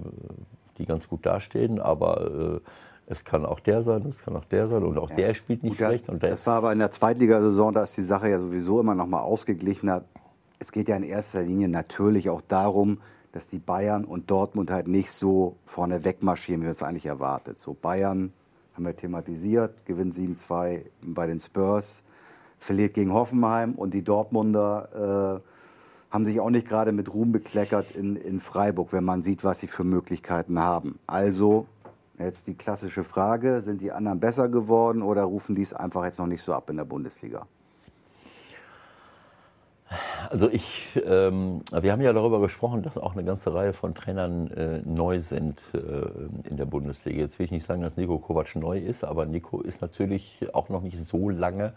[0.80, 2.62] die ganz gut dastehen, aber
[3.14, 5.16] es kann auch der sein, es kann auch der sein und auch ja.
[5.16, 6.10] der spielt nicht Gut, schlecht.
[6.10, 9.08] Das, das war aber in der Zweitligasaison, da ist die Sache ja sowieso immer noch
[9.08, 10.04] mal ausgeglichener.
[10.60, 13.00] Es geht ja in erster Linie natürlich auch darum,
[13.32, 17.60] dass die Bayern und Dortmund halt nicht so vorne wegmarschieren, wie wir es eigentlich erwartet.
[17.60, 18.34] So Bayern
[18.74, 22.04] haben wir thematisiert, gewinnt 7-2 bei den Spurs,
[22.58, 27.96] verliert gegen Hoffenheim und die Dortmunder äh, haben sich auch nicht gerade mit Ruhm bekleckert
[27.96, 31.00] in, in Freiburg, wenn man sieht, was sie für Möglichkeiten haben.
[31.08, 31.66] Also
[32.20, 36.20] Jetzt die klassische Frage, sind die anderen besser geworden oder rufen die es einfach jetzt
[36.20, 37.48] noch nicht so ab in der Bundesliga?
[40.30, 44.48] Also ich, ähm, wir haben ja darüber gesprochen, dass auch eine ganze Reihe von Trainern
[44.52, 47.20] äh, neu sind äh, in der Bundesliga.
[47.20, 50.70] Jetzt will ich nicht sagen, dass Nico Kovac neu ist, aber Nico ist natürlich auch
[50.70, 51.74] noch nicht so lange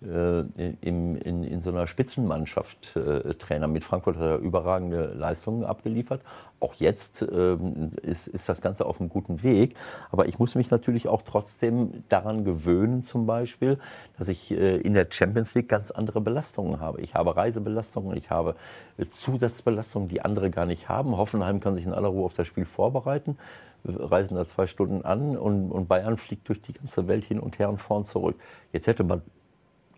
[0.00, 3.66] in, in, in, so einer Spitzenmannschaft äh, Trainer.
[3.66, 6.20] Mit Frankfurt hat er überragende Leistungen abgeliefert.
[6.60, 9.74] Auch jetzt ähm, ist, ist das Ganze auf einem guten Weg.
[10.12, 13.78] Aber ich muss mich natürlich auch trotzdem daran gewöhnen, zum Beispiel,
[14.18, 17.00] dass ich äh, in der Champions League ganz andere Belastungen habe.
[17.00, 18.54] Ich habe Reisebelastungen, ich habe
[18.98, 21.16] äh, Zusatzbelastungen, die andere gar nicht haben.
[21.16, 23.36] Hoffenheim kann sich in aller Ruhe auf das Spiel vorbereiten
[23.84, 27.60] reisen da zwei Stunden an und, und, Bayern fliegt durch die ganze Welt hin und
[27.60, 28.36] her und vorn zurück.
[28.72, 29.22] Jetzt hätte man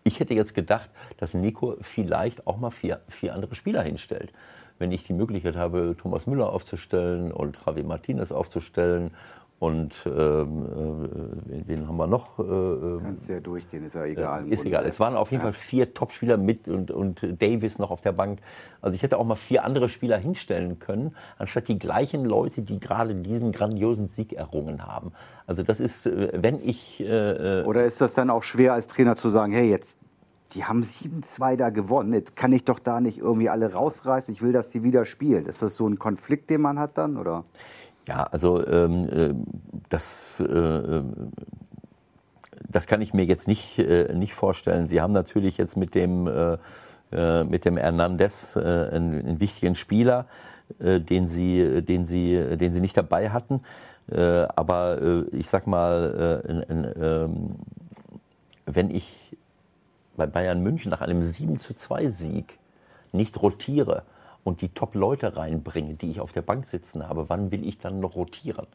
[0.03, 4.33] ich hätte jetzt gedacht, dass Nico vielleicht auch mal vier, vier andere Spieler hinstellt.
[4.79, 9.11] Wenn ich die Möglichkeit habe, Thomas Müller aufzustellen und Javi Martinez aufzustellen
[9.61, 10.65] und ähm,
[11.51, 12.39] äh, wen haben wir noch?
[12.39, 14.47] Äh, ähm, Kannst ja durchgehen, ist ja egal.
[14.47, 14.83] Äh, ist egal.
[14.87, 15.51] Es waren auf jeden ja.
[15.51, 18.39] Fall vier Topspieler mit und, und Davis noch auf der Bank.
[18.81, 22.79] Also ich hätte auch mal vier andere Spieler hinstellen können, anstatt die gleichen Leute, die
[22.79, 25.11] gerade diesen grandiosen Sieg errungen haben.
[25.45, 26.99] Also das ist, wenn ich...
[26.99, 29.99] Äh, Oder ist das dann auch schwer als Trainer zu sagen, hey, jetzt
[30.53, 32.13] die haben 7-2 da gewonnen.
[32.13, 34.33] Jetzt kann ich doch da nicht irgendwie alle rausreißen.
[34.33, 35.45] Ich will, dass die wieder spielen.
[35.45, 37.17] Ist das so ein Konflikt, den man hat dann?
[37.17, 37.45] Oder?
[38.07, 39.33] Ja, also ähm, äh,
[39.89, 41.01] das, äh,
[42.67, 44.87] das kann ich mir jetzt nicht, äh, nicht vorstellen.
[44.87, 46.57] Sie haben natürlich jetzt mit dem, äh,
[47.11, 50.25] äh mit dem Hernandez äh, einen, einen, wichtigen Spieler,
[50.79, 53.61] äh, den, sie, den, sie, den sie nicht dabei hatten.
[54.09, 57.55] Äh, aber äh, ich sag mal, äh, in, in, ähm,
[58.65, 59.37] wenn ich
[60.17, 62.57] bei Bayern München nach einem 7 zu 2 Sieg
[63.11, 64.03] nicht rotiere,
[64.43, 67.99] und die Top-Leute reinbringe, die ich auf der Bank sitzen habe, wann will ich dann
[67.99, 68.67] noch rotieren?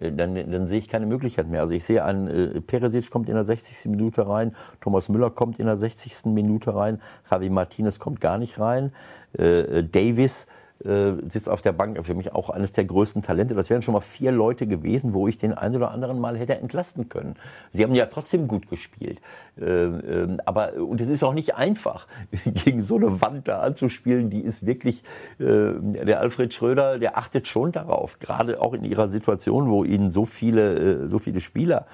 [0.00, 1.60] Äh, dann, dann sehe ich keine Möglichkeit mehr.
[1.60, 3.90] Also ich sehe einen, äh, Peresic kommt in der 60.
[3.90, 6.26] Minute rein, Thomas Müller kommt in der 60.
[6.26, 8.92] Minute rein, Javi Martinez kommt gar nicht rein,
[9.34, 10.46] äh, Davis
[10.84, 13.54] äh, sitzt auf der Bank, für mich auch eines der größten Talente.
[13.54, 16.56] Das wären schon mal vier Leute gewesen, wo ich den ein oder anderen mal hätte
[16.56, 17.36] entlasten können.
[17.72, 19.20] Sie haben ja trotzdem gut gespielt.
[19.60, 22.06] Äh, äh, aber, und es ist auch nicht einfach,
[22.64, 25.02] gegen so eine Wand da anzuspielen, die ist wirklich,
[25.38, 30.10] äh, der Alfred Schröder, der achtet schon darauf, gerade auch in ihrer Situation, wo ihnen
[30.10, 31.86] so viele, äh, so viele Spieler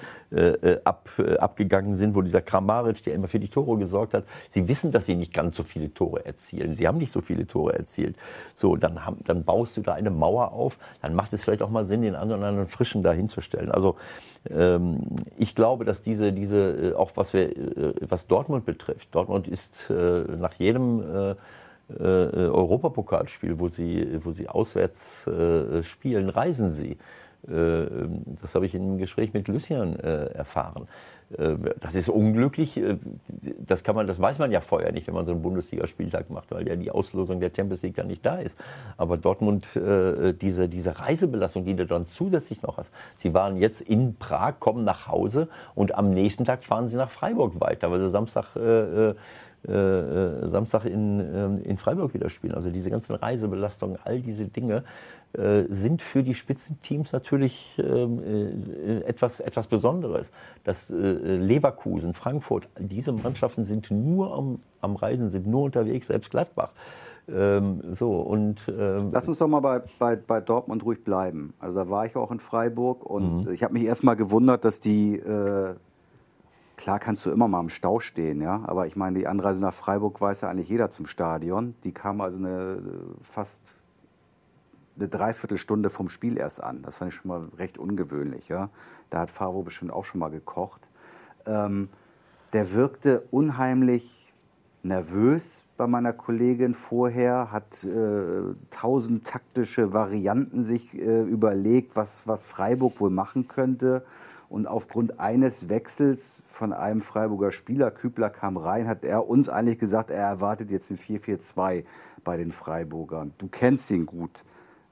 [0.85, 4.93] ab, abgegangen sind, wo dieser Kramaric, der immer für die Tore gesorgt hat, sie wissen,
[4.93, 6.75] dass sie nicht ganz so viele Tore erzielen.
[6.75, 8.15] Sie haben nicht so viele Tore erzielt.
[8.55, 11.85] So, dann, dann baust du da eine Mauer auf, dann macht es vielleicht auch mal
[11.85, 13.71] Sinn, den anderen, anderen Frischen da hinzustellen.
[13.71, 13.97] Also
[14.51, 15.01] ähm,
[15.37, 19.91] ich glaube, dass diese, diese, äh, auch was, wir, äh, was Dortmund betrifft, Dortmund ist
[19.91, 26.97] äh, nach jedem äh, äh, Europapokalspiel, wo sie, wo sie auswärts äh, spielen, reisen sie.
[27.41, 30.89] das habe ich in einem Gespräch mit Lucien erfahren.
[31.37, 32.77] Äh, das ist unglücklich.
[32.77, 32.97] Äh,
[33.67, 36.51] das kann man, das weiß man ja vorher nicht, wenn man so einen Bundesligaspieltag macht,
[36.51, 38.57] weil ja die Auslosung der Champions League dann nicht da ist.
[38.97, 42.91] Aber Dortmund, äh, diese, diese Reisebelastung, die du dann zusätzlich noch hast.
[43.17, 47.11] Sie waren jetzt in Prag, kommen nach Hause und am nächsten Tag fahren sie nach
[47.11, 49.15] Freiburg weiter, weil sie Samstag äh,
[49.67, 52.55] äh, Samstag in, ähm, in Freiburg wieder spielen.
[52.55, 54.85] Also diese ganzen Reisebelastungen, all diese Dinge
[55.69, 60.31] sind für die Spitzenteams natürlich ähm, äh, etwas, etwas Besonderes.
[60.65, 66.31] Das äh, Leverkusen, Frankfurt, diese Mannschaften sind nur am, am Reisen, sind nur unterwegs, selbst
[66.31, 66.71] Gladbach.
[67.29, 71.53] Ähm, so, und, ähm, Lass uns doch mal bei, bei, bei Dortmund ruhig bleiben.
[71.59, 73.53] Also da war ich auch in Freiburg und mhm.
[73.53, 75.75] ich habe mich erst mal gewundert, dass die, äh,
[76.77, 79.75] klar kannst du immer mal im Stau stehen, ja, aber ich meine, die Anreise nach
[79.75, 81.75] Freiburg weiß ja eigentlich jeder zum Stadion.
[81.85, 82.79] Die kam also eine
[83.23, 83.61] fast
[84.99, 86.83] eine Dreiviertelstunde vom Spiel erst an.
[86.83, 88.71] Das fand ich schon mal recht ungewöhnlich, ja.
[89.11, 90.81] Da hat Favo bestimmt auch schon mal gekocht.
[91.47, 91.89] Ähm,
[92.53, 94.33] der wirkte unheimlich
[94.83, 102.45] nervös, bei meiner Kollegin vorher, hat äh, tausend taktische Varianten sich äh, überlegt, was, was
[102.45, 104.05] Freiburg wohl machen könnte.
[104.49, 109.79] Und aufgrund eines Wechsels von einem Freiburger Spieler, Kübler kam rein, hat er uns eigentlich
[109.79, 111.85] gesagt, er erwartet jetzt ein 4-4-2
[112.25, 113.35] bei den Freiburgern.
[113.39, 114.45] Du kennst ihn gut.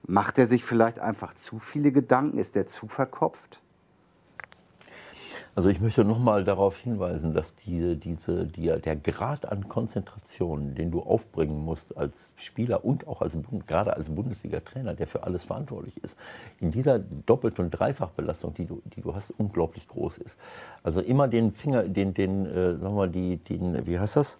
[0.09, 2.39] Macht er sich vielleicht einfach zu viele Gedanken?
[2.39, 3.61] Ist er zu verkopft?
[5.57, 10.91] Also ich möchte nochmal darauf hinweisen, dass diese, diese, die, der Grad an Konzentration, den
[10.91, 15.97] du aufbringen musst als Spieler und auch als, gerade als Bundesliga-Trainer, der für alles verantwortlich
[16.05, 16.15] ist,
[16.61, 20.37] in dieser Doppelt- und Dreifachbelastung, die du, die du hast, unglaublich groß ist.
[20.83, 24.39] Also immer den Finger, den, den, äh, sagen wir mal, die, den, wie heißt das?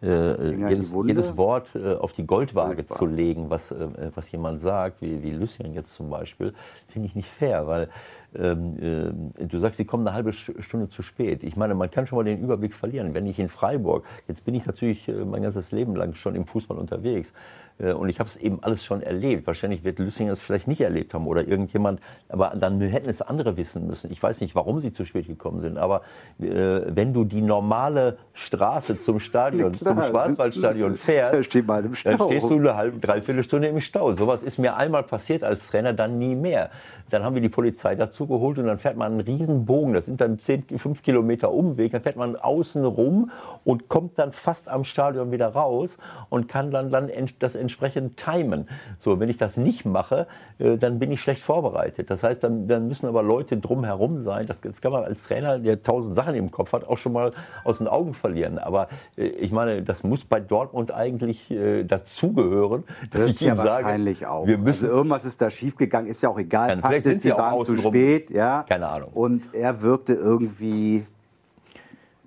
[0.00, 5.02] Äh, jedes, jedes, Wort äh, auf die Goldwaage zu legen, was, äh, was jemand sagt,
[5.02, 6.54] wie, wie Lucien jetzt zum Beispiel,
[6.86, 7.88] finde ich nicht fair, weil
[8.36, 11.42] ähm, äh, du sagst, sie kommen eine halbe Stunde zu spät.
[11.42, 13.14] Ich meine, man kann schon mal den Überblick verlieren.
[13.14, 16.46] Wenn ich in Freiburg, jetzt bin ich natürlich äh, mein ganzes Leben lang schon im
[16.46, 17.32] Fußball unterwegs, äh,
[17.78, 19.46] und ich habe es eben alles schon erlebt.
[19.46, 23.56] Wahrscheinlich wird Lüssinger es vielleicht nicht erlebt haben oder irgendjemand, aber dann hätten es andere
[23.56, 24.10] wissen müssen.
[24.10, 26.02] Ich weiß nicht, warum sie zu spät gekommen sind, aber
[26.40, 32.58] äh, wenn du die normale Straße zum Stadion, Klar, zum Schwarzwaldstadion fährst, dann stehst du
[32.58, 34.12] eine halbe, dreiviertel Stunde im Stau.
[34.12, 36.70] Sowas ist mir einmal passiert als Trainer, dann nie mehr.
[37.10, 39.94] Dann haben wir die Polizei dazu geholt und dann fährt man einen riesen Bogen.
[39.94, 41.92] Das sind dann 10, 5 Kilometer Umweg.
[41.92, 43.30] Dann fährt man außen rum
[43.64, 45.96] und kommt dann fast am Stadion wieder raus
[46.28, 48.66] und kann dann, dann das entsprechend timen.
[48.98, 50.26] So, wenn ich das nicht mache,
[50.58, 52.10] äh, dann bin ich schlecht vorbereitet.
[52.10, 54.46] Das heißt, dann, dann müssen aber Leute drumherum sein.
[54.46, 57.32] Das, das kann man als Trainer, der tausend Sachen im Kopf hat, auch schon mal
[57.64, 58.58] aus den Augen verlieren.
[58.58, 63.48] Aber äh, ich meine, das muss bei Dortmund eigentlich äh, dazugehören, dass das ich ihm
[63.48, 64.46] ja sage, wahrscheinlich auch.
[64.46, 66.76] Wir müssen, also irgendwas ist da schiefgegangen, ist ja auch egal.
[66.78, 68.64] Fakt ist, die waren zu spät, ja.
[68.68, 69.10] Keine Ahnung.
[69.12, 71.06] Und er wirkte irgendwie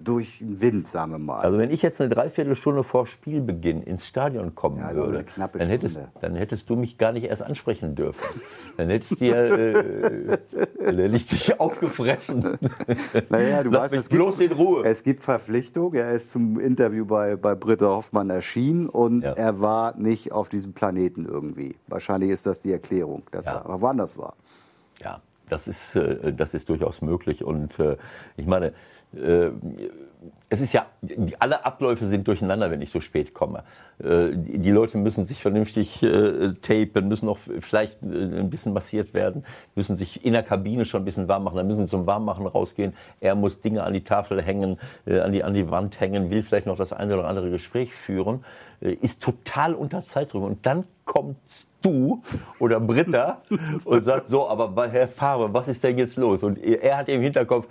[0.03, 1.39] durch den Wind, sagen wir mal.
[1.39, 6.01] Also wenn ich jetzt eine Dreiviertelstunde vor Spielbeginn ins Stadion kommen ja, würde, dann hättest,
[6.19, 8.41] dann hättest du mich gar nicht erst ansprechen dürfen.
[8.77, 10.39] dann hätte ich dir,
[10.81, 12.57] äh, ich dich aufgefressen.
[13.29, 14.85] Naja, du Lass weißt, es bloß gibt, in Ruhe.
[14.85, 15.93] Es gibt Verpflichtung.
[15.93, 19.33] Er ist zum Interview bei, bei Britta Hoffmann erschienen und ja.
[19.33, 21.75] er war nicht auf diesem Planeten irgendwie.
[21.87, 23.63] Wahrscheinlich ist das die Erklärung, dass ja.
[23.67, 24.35] er woanders war.
[25.03, 27.43] Ja, das ist, äh, das ist durchaus möglich.
[27.43, 27.97] Und äh,
[28.37, 28.73] ich meine,
[29.13, 30.85] es ist ja,
[31.39, 33.63] alle Abläufe sind durcheinander, wenn ich so spät komme.
[33.99, 35.99] Die Leute müssen sich vernünftig
[36.61, 39.43] tapen, müssen auch vielleicht ein bisschen massiert werden,
[39.75, 42.45] müssen sich in der Kabine schon ein bisschen warm machen, dann müssen sie zum Warmmachen
[42.45, 42.93] rausgehen.
[43.19, 46.67] Er muss Dinge an die Tafel hängen, an die, an die Wand hängen, will vielleicht
[46.67, 48.45] noch das eine oder andere Gespräch führen,
[48.79, 50.43] ist total unter Zeitdruck.
[50.43, 52.21] Und dann kommst du
[52.59, 53.41] oder Britta
[53.83, 56.43] und sagt so, aber Herr Farbe, was ist denn jetzt los?
[56.43, 57.67] Und er hat im Hinterkopf,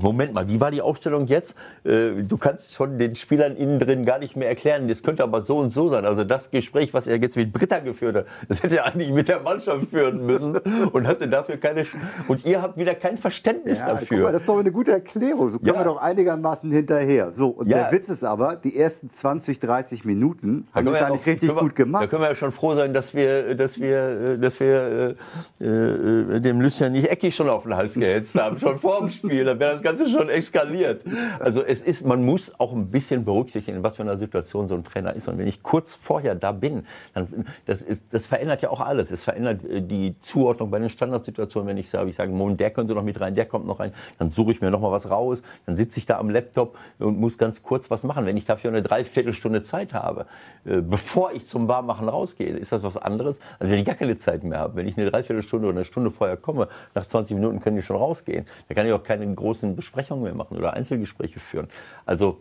[0.00, 1.54] Moment mal, wie war die Aufstellung jetzt?
[1.84, 5.42] Äh, du kannst schon den Spielern innen drin gar nicht mehr erklären, das könnte aber
[5.42, 6.04] so und so sein.
[6.04, 9.28] Also das Gespräch, was er jetzt mit Britta geführt hat, das hätte er eigentlich mit
[9.28, 10.56] der Mannschaft führen müssen
[10.92, 11.86] und hatte dafür keine.
[12.26, 14.24] Und ihr habt wieder kein Verständnis ja, dafür.
[14.24, 15.48] Mal, das ist doch eine gute Erklärung.
[15.48, 15.80] So kommen ja.
[15.80, 17.32] wir doch einigermaßen hinterher.
[17.32, 17.84] So, und ja.
[17.84, 21.60] der Witz ist aber, die ersten 20, 30 Minuten haben wir eigentlich auch, richtig wir,
[21.60, 22.02] gut gemacht.
[22.02, 25.16] Da können wir ja schon froh sein, dass wir, dass wir, dass wir
[25.60, 29.10] äh, äh, dem Lucien nicht eckig schon auf den Hals gehetzt haben, schon vor dem
[29.10, 29.44] Spiel.
[29.44, 31.04] Da wäre das Ganze schon eskaliert.
[31.38, 34.74] Also es ist, man muss auch ein bisschen berücksichtigen, in was für einer Situation so
[34.74, 35.28] ein Trainer ist.
[35.28, 39.10] Und wenn ich kurz vorher da bin, dann das ist, das verändert ja auch alles.
[39.10, 41.68] Es verändert äh, die Zuordnung bei den Standardsituationen.
[41.68, 44.30] Wenn ich sage, ich sage, der könnte noch mit rein, der kommt noch rein, dann
[44.30, 47.38] suche ich mir noch mal was raus, dann sitze ich da am Laptop und muss
[47.38, 48.26] ganz kurz was machen.
[48.26, 50.26] Wenn ich dafür eine Dreiviertelstunde Zeit habe,
[50.64, 54.18] äh, bevor ich zum Warmmachen rausgehe, ist das was anderes, als wenn ich gar keine
[54.18, 54.76] Zeit mehr habe.
[54.76, 57.96] Wenn ich eine Dreiviertelstunde oder eine Stunde vorher komme, nach 20 Minuten können die schon
[57.96, 58.46] rausgehen.
[58.68, 61.68] Da kann ich auch keine großen Besprechungen mehr machen oder Einzelgespräche führen.
[62.06, 62.38] Also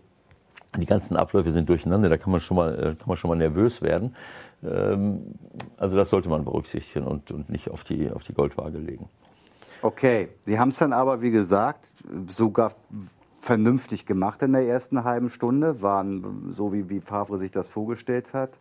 [0.77, 3.35] die ganzen Abläufe sind durcheinander, da kann man schon mal, äh, kann man schon mal
[3.35, 4.15] nervös werden.
[4.63, 5.21] Ähm,
[5.77, 9.09] also das sollte man berücksichtigen und, und nicht auf die, auf die Goldwaage legen.
[9.81, 11.91] Okay, Sie haben es dann aber, wie gesagt,
[12.25, 12.71] sogar
[13.39, 18.33] vernünftig gemacht in der ersten halben Stunde, waren so, wie, wie Favre sich das vorgestellt
[18.33, 18.59] hat.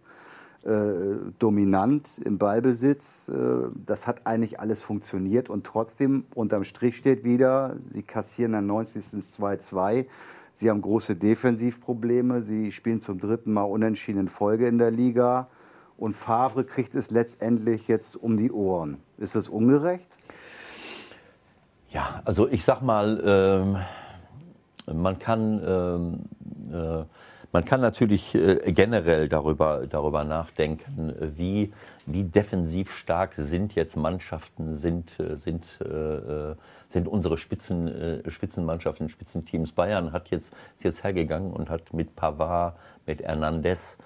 [0.64, 3.28] Äh, dominant im Ballbesitz.
[3.28, 8.66] Äh, das hat eigentlich alles funktioniert und trotzdem unterm Strich steht wieder, sie kassieren am
[8.66, 9.04] 90.
[9.04, 10.06] 2-2.
[10.52, 12.40] Sie haben große Defensivprobleme.
[12.40, 15.48] Sie spielen zum dritten Mal unentschieden in Folge in der Liga.
[15.98, 18.96] Und Favre kriegt es letztendlich jetzt um die Ohren.
[19.18, 20.16] Ist das ungerecht?
[21.90, 23.22] Ja, also ich sag mal,
[24.86, 27.04] ähm, man kann, ähm, äh,
[27.56, 31.72] man kann natürlich äh, generell darüber, darüber nachdenken, wie,
[32.04, 36.54] wie defensiv stark sind jetzt Mannschaften, sind, äh, sind, äh,
[36.90, 39.72] sind unsere Spitzen, äh, Spitzenmannschaften, Spitzenteams.
[39.72, 43.96] Bayern hat jetzt, ist jetzt hergegangen und hat mit Pavard, mit Hernandez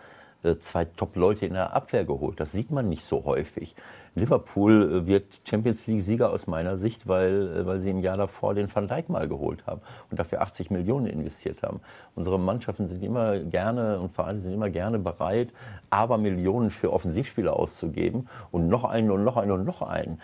[0.45, 2.39] äh, zwei Top-Leute in der Abwehr geholt.
[2.39, 3.75] Das sieht man nicht so häufig.
[4.15, 8.55] Liverpool äh, wird Champions League-Sieger aus meiner Sicht, weil, äh, weil sie im Jahr davor
[8.55, 11.81] den Van Dijk mal geholt haben und dafür 80 Millionen investiert haben.
[12.15, 15.49] Unsere Mannschaften sind immer gerne und Vereine sind immer gerne bereit,
[15.91, 20.21] aber Millionen für Offensivspieler auszugeben und noch einen und noch einen und noch einen.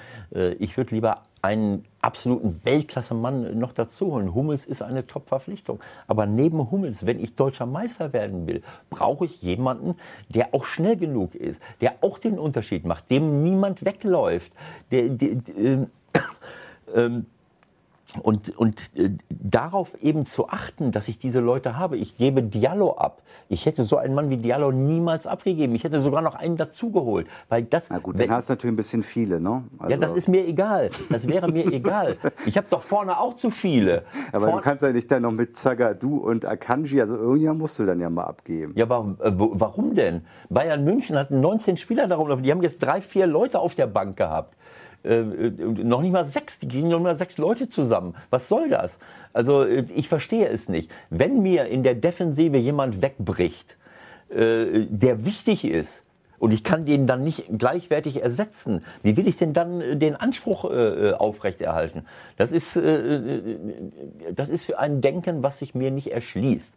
[0.58, 4.34] Ich würde lieber einen absoluten Weltklasse-Mann noch dazu holen.
[4.34, 5.80] Hummels ist eine Top-Verpflichtung.
[6.06, 9.94] Aber neben Hummels, wenn ich deutscher Meister werden will, brauche ich jemanden,
[10.28, 14.52] der auch schnell genug ist, der auch den Unterschied macht, dem niemand wegläuft,
[14.90, 15.88] der, der, der
[16.94, 17.22] äh, äh,
[18.22, 21.96] und, und äh, darauf eben zu achten, dass ich diese Leute habe.
[21.96, 23.22] Ich gebe Diallo ab.
[23.48, 25.74] Ich hätte so einen Mann wie Diallo niemals abgegeben.
[25.74, 27.26] Ich hätte sogar noch einen dazugeholt.
[27.48, 29.64] Weil das, Na gut, dann hast du natürlich ein bisschen viele, ne?
[29.78, 30.90] Also ja, das ist mir egal.
[31.10, 32.16] Das wäre mir egal.
[32.46, 34.04] Ich habe doch vorne auch zu viele.
[34.32, 37.78] Aber Vor du kannst ja nicht dann noch mit Zagadou und Akanji, also irgendjemand musst
[37.78, 38.72] du dann ja mal abgeben.
[38.76, 40.22] Ja, aber äh, warum denn?
[40.48, 42.42] Bayern München hatten 19 Spieler darum.
[42.42, 44.56] Die haben jetzt drei, vier Leute auf der Bank gehabt.
[45.04, 48.14] Äh, noch nicht mal sechs, die gehen noch nicht mal sechs Leute zusammen.
[48.30, 48.98] Was soll das?
[49.32, 50.90] Also äh, ich verstehe es nicht.
[51.10, 53.76] Wenn mir in der Defensive jemand wegbricht,
[54.30, 56.02] äh, der wichtig ist,
[56.38, 58.84] und ich kann den dann nicht gleichwertig ersetzen.
[59.02, 62.06] Wie will ich denn dann äh, den Anspruch äh, aufrechterhalten?
[62.36, 63.40] Das ist, äh,
[64.34, 66.74] das ist für ein Denken, was sich mir nicht erschließt.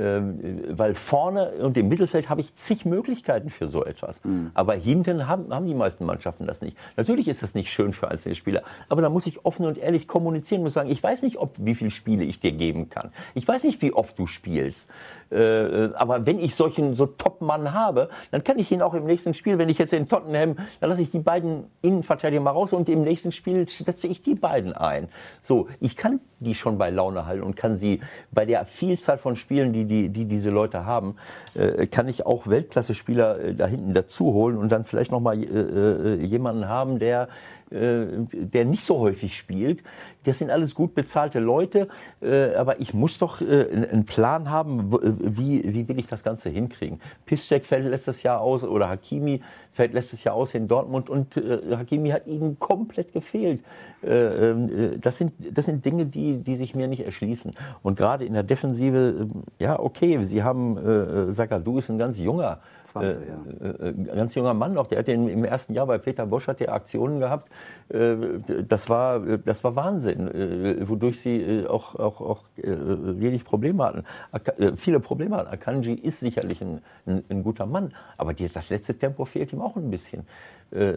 [0.00, 4.24] Ähm, weil vorne und im Mittelfeld habe ich zig Möglichkeiten für so etwas.
[4.24, 4.50] Mhm.
[4.54, 6.74] Aber hinten haben, haben die meisten Mannschaften das nicht.
[6.96, 10.08] Natürlich ist das nicht schön für einzelne Spieler, aber da muss ich offen und ehrlich
[10.08, 13.12] kommunizieren und sagen, ich weiß nicht, ob, wie viele Spiele ich dir geben kann.
[13.34, 14.88] Ich weiß nicht, wie oft du spielst.
[15.30, 19.34] Äh, aber wenn ich solchen so Top-Mann habe, dann kann ich ihn auch im nächsten
[19.34, 22.88] Spiel, wenn ich jetzt in Tottenham, dann lasse ich die beiden Innenverteidiger mal raus und
[22.88, 25.08] im nächsten Spiel setze ich die beiden ein.
[25.40, 28.00] So, ich kann die schon bei Laune halten und kann sie
[28.32, 31.16] bei der Vielzahl von Spielen, die, die, die diese Leute haben,
[31.54, 35.42] äh, kann ich auch Weltklasse-Spieler äh, da hinten dazu holen und dann vielleicht noch mal
[35.42, 37.28] äh, äh jemanden haben, der
[37.70, 39.82] äh, der nicht so häufig spielt.
[40.24, 41.88] Das sind alles gut bezahlte Leute,
[42.20, 46.50] äh, aber ich muss doch äh, einen Plan haben, wie, wie will ich das Ganze
[46.50, 47.00] hinkriegen.
[47.26, 49.40] Piszczek fällt letztes Jahr aus oder Hakimi
[49.72, 51.36] fällt letztes Jahr aus in Dortmund und
[51.70, 53.62] Hakimi hat ihnen komplett gefehlt.
[54.02, 57.54] Ähm, das, sind, das sind Dinge, die, die sich mir nicht erschließen.
[57.82, 59.28] Und gerade in der Defensive,
[59.58, 63.92] ja, okay, Sie haben, äh, Sagadu ist ein ganz junger, 20, ja.
[64.14, 64.86] ganz junger Mann noch.
[64.86, 67.48] Der hat den, im ersten Jahr bei Peter Bosch hat der Aktionen gehabt,
[67.92, 74.76] das war, das war Wahnsinn, äh, wodurch sie äh, auch, auch, auch wenig Probleme hatten.
[74.76, 75.48] Viele Probleme hatten.
[75.48, 79.74] Akanji ist sicherlich ein, ein, ein guter Mann, aber das letzte Tempo fehlt ihm auch
[79.74, 80.24] ein bisschen.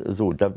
[0.05, 0.53] So, da,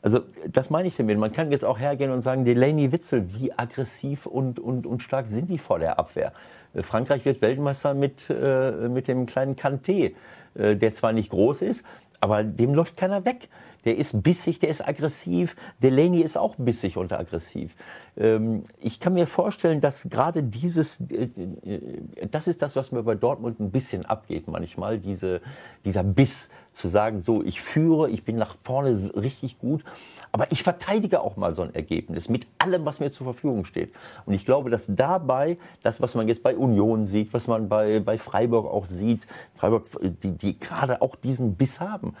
[0.00, 1.16] also das meine ich damit.
[1.16, 5.28] Man kann jetzt auch hergehen und sagen, Delaney Witzel, wie aggressiv und, und, und stark
[5.28, 6.32] sind die vor der Abwehr?
[6.74, 10.14] Frankreich wird Weltmeister mit, mit dem kleinen Kanté,
[10.56, 11.84] der zwar nicht groß ist,
[12.20, 13.48] aber dem läuft keiner weg
[13.84, 15.56] der ist bissig, der ist aggressiv.
[15.82, 17.74] Delaney ist auch bissig und aggressiv.
[18.16, 21.28] Ähm, ich kann mir vorstellen, dass gerade dieses, äh,
[21.64, 25.40] äh, das ist das, was mir bei Dortmund ein bisschen abgeht manchmal, diese,
[25.84, 29.84] dieser Biss zu sagen, so, ich führe, ich bin nach vorne richtig gut,
[30.30, 33.92] aber ich verteidige auch mal so ein Ergebnis mit allem, was mir zur Verfügung steht.
[34.24, 38.00] Und ich glaube, dass dabei, das, was man jetzt bei Union sieht, was man bei,
[38.00, 39.86] bei Freiburg auch sieht, Freiburg,
[40.22, 42.14] die, die gerade auch diesen Biss haben,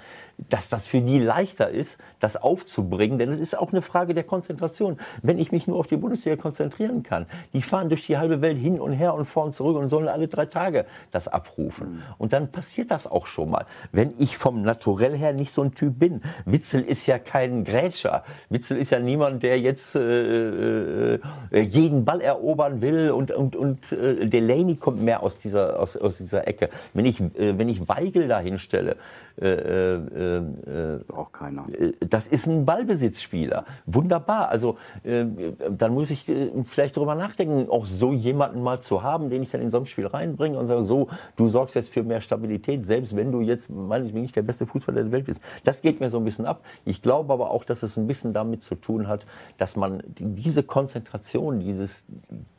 [0.48, 4.24] dass das für die leichter ist, das aufzubringen, denn es ist auch eine Frage der
[4.24, 4.98] Konzentration.
[5.22, 8.58] Wenn ich mich nur auf die Bundesliga konzentrieren kann, die fahren durch die halbe Welt
[8.58, 11.94] hin und her und vor und zurück und sollen alle drei Tage das abrufen.
[11.94, 12.02] Mhm.
[12.18, 13.66] Und dann passiert das auch schon mal.
[13.90, 16.22] Wenn ich vom Naturell her nicht so ein Typ bin.
[16.44, 18.24] Witzel ist ja kein Grätscher.
[18.48, 23.92] Witzel ist ja niemand, der jetzt äh, äh, jeden Ball erobern will und, und, und
[23.92, 26.70] äh, Delaney kommt mehr aus dieser, aus, aus dieser Ecke.
[26.94, 28.96] Wenn ich, äh, wenn ich Weigel da hinstelle,
[29.40, 31.64] äh, äh, äh, auch keiner.
[31.68, 33.64] Äh, das ist ein Ballbesitzspieler.
[33.86, 34.48] Wunderbar.
[34.48, 35.24] Also äh,
[35.70, 36.30] dann muss ich
[36.64, 39.86] vielleicht darüber nachdenken, auch so jemanden mal zu haben, den ich dann in so ein
[39.86, 43.70] Spiel reinbringe und sage, so, du sorgst jetzt für mehr Stabilität, selbst wenn du jetzt
[43.70, 45.40] meinetwegen nicht der beste Fußballer der Welt bist.
[45.64, 46.62] Das geht mir so ein bisschen ab.
[46.84, 49.26] Ich glaube aber auch, dass es ein bisschen damit zu tun hat,
[49.58, 52.04] dass man diese Konzentration, dieses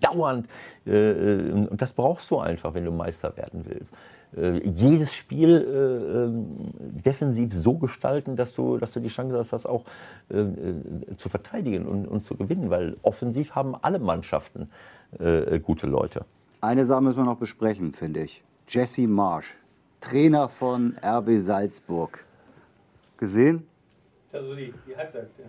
[0.02, 0.48] dauernd,
[0.86, 3.93] und das brauchst du einfach, wenn du Meister werden willst
[4.36, 6.46] jedes Spiel äh, ähm,
[7.06, 9.86] defensiv so gestalten, dass du, dass du die Chance hast, das auch
[10.30, 14.70] äh, äh, zu verteidigen und, und, zu gewinnen, weil offensiv haben alle Mannschaften
[15.20, 16.26] äh, gute Leute.
[16.62, 18.44] Eine Sache müssen wir noch besprechen, finde ich.
[18.68, 19.56] Jesse Marsch,
[20.00, 22.26] Trainer von RB Salzburg.
[23.18, 23.68] Gesehen?
[24.32, 25.30] Also die, die Halbzeit.
[25.38, 25.46] Ja.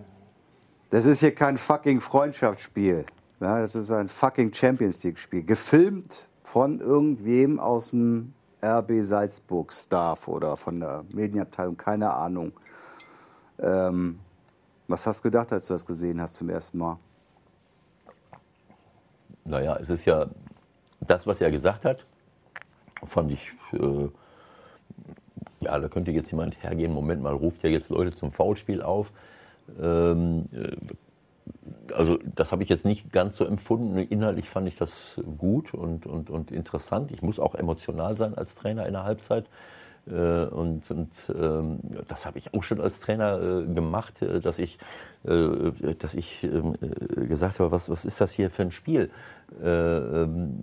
[0.90, 3.06] Das ist hier kein fucking Freundschaftsspiel.
[3.40, 5.42] Ja, das ist ein fucking Champions League-Spiel.
[5.44, 12.52] Gefilmt von irgendwem aus dem RB Salzburg Staff oder von der Medienabteilung, keine Ahnung.
[13.58, 14.18] Ähm,
[14.88, 16.98] was hast du gedacht, als du das gesehen hast zum ersten Mal?
[19.44, 20.26] Naja, es ist ja
[21.00, 22.04] das, was er gesagt hat,
[23.04, 24.08] fand ich, äh,
[25.60, 29.12] ja, da könnte jetzt jemand hergehen, Moment mal, ruft ja jetzt Leute zum Foulspiel auf.
[29.80, 30.76] Ähm, äh,
[31.94, 33.98] also das habe ich jetzt nicht ganz so empfunden.
[33.98, 37.10] Inhaltlich fand ich das gut und, und, und interessant.
[37.12, 39.46] Ich muss auch emotional sein als Trainer in der Halbzeit.
[40.06, 44.58] Äh, und, und ähm, das habe ich auch schon als Trainer äh, gemacht, äh, dass
[44.58, 44.78] ich,
[45.24, 49.10] äh, dass ich ähm, äh, gesagt habe, was, was ist das hier für ein Spiel?
[49.62, 50.54] Äh, ähm,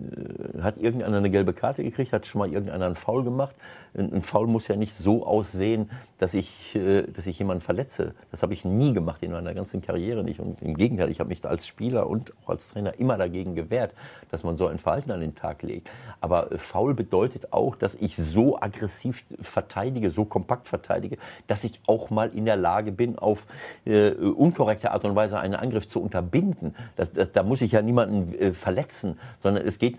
[0.60, 2.12] hat irgendeiner eine gelbe Karte gekriegt?
[2.12, 3.54] Hat schon mal irgendeiner einen Foul gemacht?
[3.94, 6.78] Ein, Foul muss ja nicht so aussehen, dass ich,
[7.14, 8.14] dass ich jemanden verletze.
[8.30, 10.40] Das habe ich nie gemacht in meiner ganzen Karriere nicht.
[10.40, 13.92] Und im Gegenteil, ich habe mich als Spieler und auch als Trainer immer dagegen gewehrt,
[14.30, 15.90] dass man so ein Verhalten an den Tag legt.
[16.20, 21.18] Aber Foul bedeutet auch, dass ich so aggressiv verteidige, so kompakt verteidige,
[21.48, 23.44] dass ich auch mal in der Lage bin, auf
[23.84, 26.74] äh, unkorrekte Art und Weise einen Angriff zu unterbinden.
[26.96, 28.52] Das, das, da muss ich ja niemanden äh,
[28.82, 29.98] verletzen, sondern es geht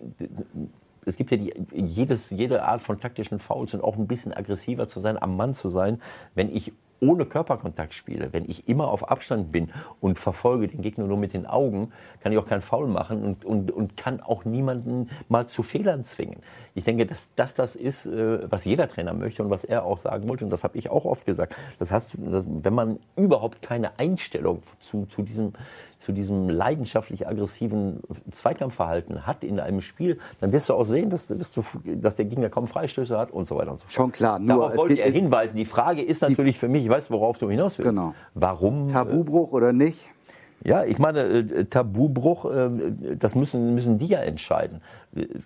[1.05, 4.87] es gibt ja die, jedes, jede Art von taktischen Fouls und auch ein bisschen aggressiver
[4.87, 6.01] zu sein, am Mann zu sein,
[6.33, 6.71] wenn ich
[7.01, 9.69] ohne Körperkontakt spiele, wenn ich immer auf Abstand bin
[9.99, 13.43] und verfolge den Gegner nur mit den Augen, kann ich auch keinen Foul machen und,
[13.43, 16.37] und, und kann auch niemanden mal zu Fehlern zwingen.
[16.73, 19.99] Ich denke, dass das das ist, äh, was jeder Trainer möchte und was er auch
[19.99, 20.45] sagen wollte.
[20.45, 21.53] Und das habe ich auch oft gesagt.
[21.77, 25.51] Das heißt, wenn man überhaupt keine Einstellung zu, zu diesem
[26.03, 28.01] zu diesem leidenschaftlich aggressiven
[28.31, 32.25] Zweikampfverhalten hat in einem Spiel, dann wirst du auch sehen, dass, dass, du, dass der
[32.25, 33.93] Gegner kaum Freistöße hat und so weiter und so fort.
[33.93, 34.39] Schon klar.
[34.39, 35.55] Nur Darauf wollte er hinweisen.
[35.55, 37.89] Die Frage ist natürlich für mich, ich weiß, worauf du hinaus willst.
[37.89, 38.13] Genau.
[38.33, 38.87] Warum?
[38.87, 40.09] Tabubruch oder nicht?
[40.63, 42.69] Ja, ich meine, äh, Tabubruch, äh,
[43.17, 44.81] das müssen, müssen die ja entscheiden.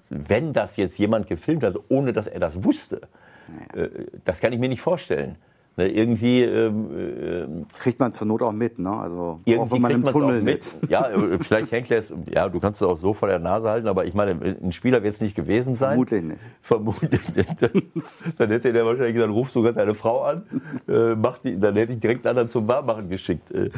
[0.09, 3.01] Wenn das jetzt jemand gefilmt hat, ohne dass er das wusste,
[3.47, 3.85] naja.
[3.85, 3.89] Äh,
[4.25, 5.37] das kann ich mir nicht vorstellen.
[5.77, 8.89] Ne, irgendwie ähm, ähm, kriegt man zur Not auch mit, ne?
[8.89, 10.75] Also irgendwie auch wenn man im Tunnel mit.
[10.89, 13.87] ja, äh, vielleicht hängt es, ja, du kannst es auch so vor der Nase halten,
[13.87, 15.89] aber ich meine, ein Spieler wird es nicht gewesen sein.
[15.89, 16.39] Vermutlich nicht.
[16.63, 17.21] Vermutlich.
[18.39, 20.41] dann hätte der wahrscheinlich gesagt, ruf sogar deine Frau an,
[20.87, 23.51] äh, mach die, dann hätte ich direkt einen anderen zum Warmmachen geschickt.
[23.51, 23.69] Äh,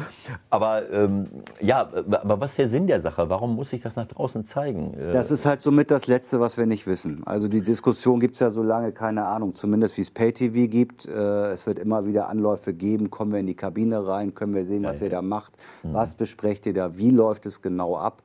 [0.48, 1.26] aber ähm,
[1.60, 3.28] ja, aber was ist der Sinn der Sache?
[3.28, 4.94] Warum muss ich das nach draußen zeigen?
[4.94, 7.24] Äh, das ist halt somit das Letzte, was wir nicht wissen.
[7.26, 11.06] Also die Diskussion gibt es ja so lange, keine Ahnung, zumindest wie es Pay-TV gibt.
[11.06, 14.54] Äh, es wird immer immer wieder Anläufe geben, kommen wir in die Kabine rein, können
[14.54, 15.94] wir sehen, was ja, ihr da macht, mhm.
[15.94, 18.22] was besprecht ihr da, wie läuft es genau ab.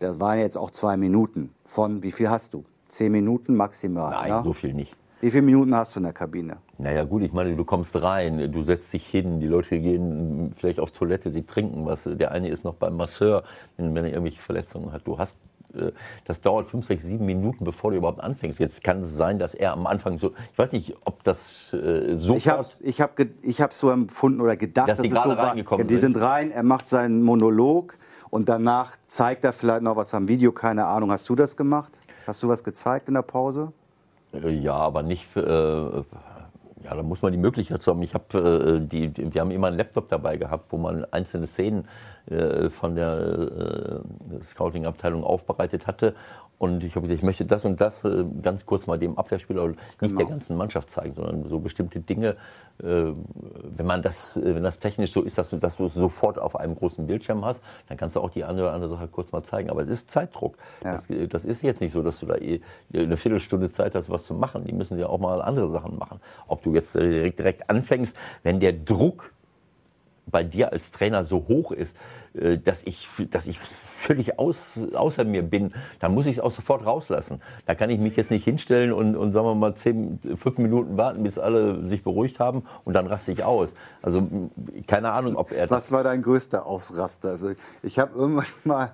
[0.00, 2.64] Das waren jetzt auch zwei Minuten von, wie viel hast du?
[2.88, 4.10] Zehn Minuten maximal?
[4.10, 4.42] Nein, ja?
[4.42, 4.96] so viel nicht.
[5.20, 6.56] Wie viele Minuten hast du in der Kabine?
[6.78, 10.80] Naja gut, ich meine, du kommst rein, du setzt dich hin, die Leute gehen vielleicht
[10.80, 12.02] auf Toilette, sie trinken was.
[12.04, 13.44] Der eine ist noch beim Masseur,
[13.76, 15.06] wenn er irgendwelche Verletzungen hat.
[15.06, 15.36] Du hast
[16.24, 18.58] das dauert fünf, sechs, sieben Minuten, bevor du überhaupt anfängst.
[18.58, 22.16] Jetzt kann es sein, dass er am Anfang so, ich weiß nicht, ob das äh,
[22.16, 25.30] so Ich habe ich hab, ich hab so empfunden oder gedacht, dass, dass die gerade
[25.30, 25.88] so reingekommen war.
[25.88, 27.96] Die sind rein, er macht seinen Monolog
[28.30, 31.10] und danach zeigt er vielleicht noch was am Video, keine Ahnung.
[31.10, 32.00] Hast du das gemacht?
[32.26, 33.72] Hast du was gezeigt in der Pause?
[34.32, 36.16] Äh, ja, aber nicht für, äh,
[36.86, 38.02] ja, da muss man die Möglichkeit haben.
[38.02, 41.88] Ich habe, äh, die, wir haben immer einen Laptop dabei gehabt, wo man einzelne Szenen
[42.30, 46.14] äh, von der äh, Scouting-Abteilung aufbereitet hatte.
[46.58, 49.68] Und ich habe gesagt, ich möchte das und das äh, ganz kurz mal dem Abwehrspieler
[49.68, 50.16] nicht genau.
[50.16, 52.36] der ganzen Mannschaft zeigen, sondern so bestimmte Dinge,
[52.82, 53.12] äh,
[53.76, 56.38] wenn man das, äh, wenn das technisch so ist, dass du, dass du es sofort
[56.38, 59.32] auf einem großen Bildschirm hast, dann kannst du auch die eine oder andere Sache kurz
[59.32, 59.68] mal zeigen.
[59.68, 60.56] Aber es ist Zeitdruck.
[60.82, 60.92] Ja.
[60.92, 64.32] Das, das, ist jetzt nicht so, dass du da eine Viertelstunde Zeit hast, was zu
[64.32, 64.64] machen.
[64.64, 66.20] Die müssen ja auch mal andere Sachen machen.
[66.46, 69.32] Ob du jetzt direkt, direkt anfängst, wenn der Druck
[70.26, 71.96] bei dir als Trainer so hoch ist,
[72.36, 76.84] dass ich, dass ich völlig aus, außer mir bin, dann muss ich es auch sofort
[76.84, 77.40] rauslassen.
[77.64, 80.96] Da kann ich mich jetzt nicht hinstellen und, und sagen wir mal zehn, fünf Minuten
[80.96, 83.70] warten, bis alle sich beruhigt haben und dann raste ich aus.
[84.02, 84.26] Also
[84.86, 85.70] keine Ahnung, ob er.
[85.70, 87.30] Was war dein größter Ausraster?
[87.30, 88.92] Also ich habe irgendwann mal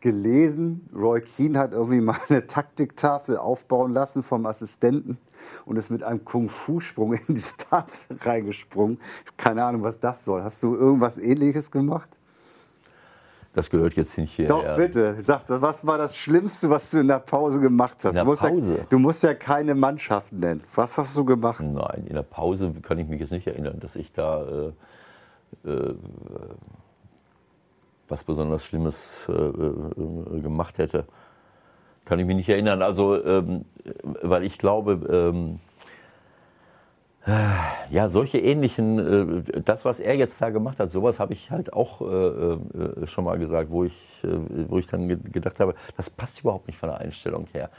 [0.00, 5.18] gelesen, Roy Keane hat irgendwie mal eine Taktiktafel aufbauen lassen vom Assistenten
[5.64, 9.00] und ist mit einem Kung-Fu-Sprung in diese Tafel reingesprungen.
[9.36, 10.42] Keine Ahnung, was das soll.
[10.42, 12.17] Hast du irgendwas ähnliches gemacht?
[13.58, 14.46] Das gehört jetzt nicht hier.
[14.46, 15.16] Doch, bitte.
[15.18, 18.10] Sag, was war das Schlimmste, was du in der Pause gemacht hast?
[18.10, 18.76] In der du, musst Pause?
[18.78, 20.62] Ja, du musst ja keine Mannschaft nennen.
[20.76, 21.60] Was hast du gemacht?
[21.60, 24.44] Nein, in der Pause kann ich mich jetzt nicht erinnern, dass ich da
[25.64, 25.94] äh, äh,
[28.06, 31.06] was besonders Schlimmes äh, äh, gemacht hätte.
[32.04, 32.80] Kann ich mich nicht erinnern.
[32.80, 33.64] Also, ähm,
[34.22, 35.58] weil ich glaube, ähm,
[37.90, 41.72] ja, solche ähnlichen, äh, das, was er jetzt da gemacht hat, sowas habe ich halt
[41.72, 44.06] auch äh, äh, schon mal gesagt, wo ich,
[44.68, 47.70] wo ich dann gedacht habe, das passt überhaupt nicht von der Einstellung her.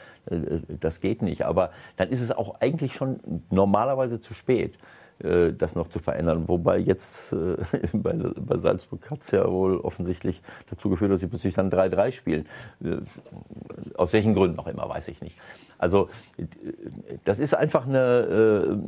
[0.79, 1.43] Das geht nicht.
[1.43, 3.19] Aber dann ist es auch eigentlich schon
[3.49, 4.77] normalerweise zu spät
[5.21, 6.47] das noch zu verändern.
[6.47, 7.35] Wobei jetzt
[7.93, 8.15] bei,
[8.57, 12.47] Salzburg hat es ja wohl offensichtlich dazu geführt, dass sie plötzlich dann 3-3 spielen.
[13.97, 15.35] Aus welchen Gründen auch immer, weiß ich nicht.
[15.77, 16.07] Also
[17.25, 18.79] das ist einfach eine...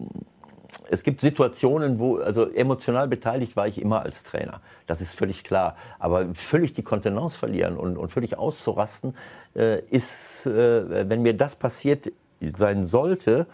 [0.90, 4.62] Es gibt Situationen, wo, also emotional beteiligt war ich immer als Trainer.
[4.88, 5.76] Das ist völlig klar.
[6.00, 9.16] Aber völlig die Kontenance verlieren und, und völlig auszurasten,
[9.56, 12.12] äh, ist, äh, wenn mir das passiert
[12.56, 13.48] sein sollte,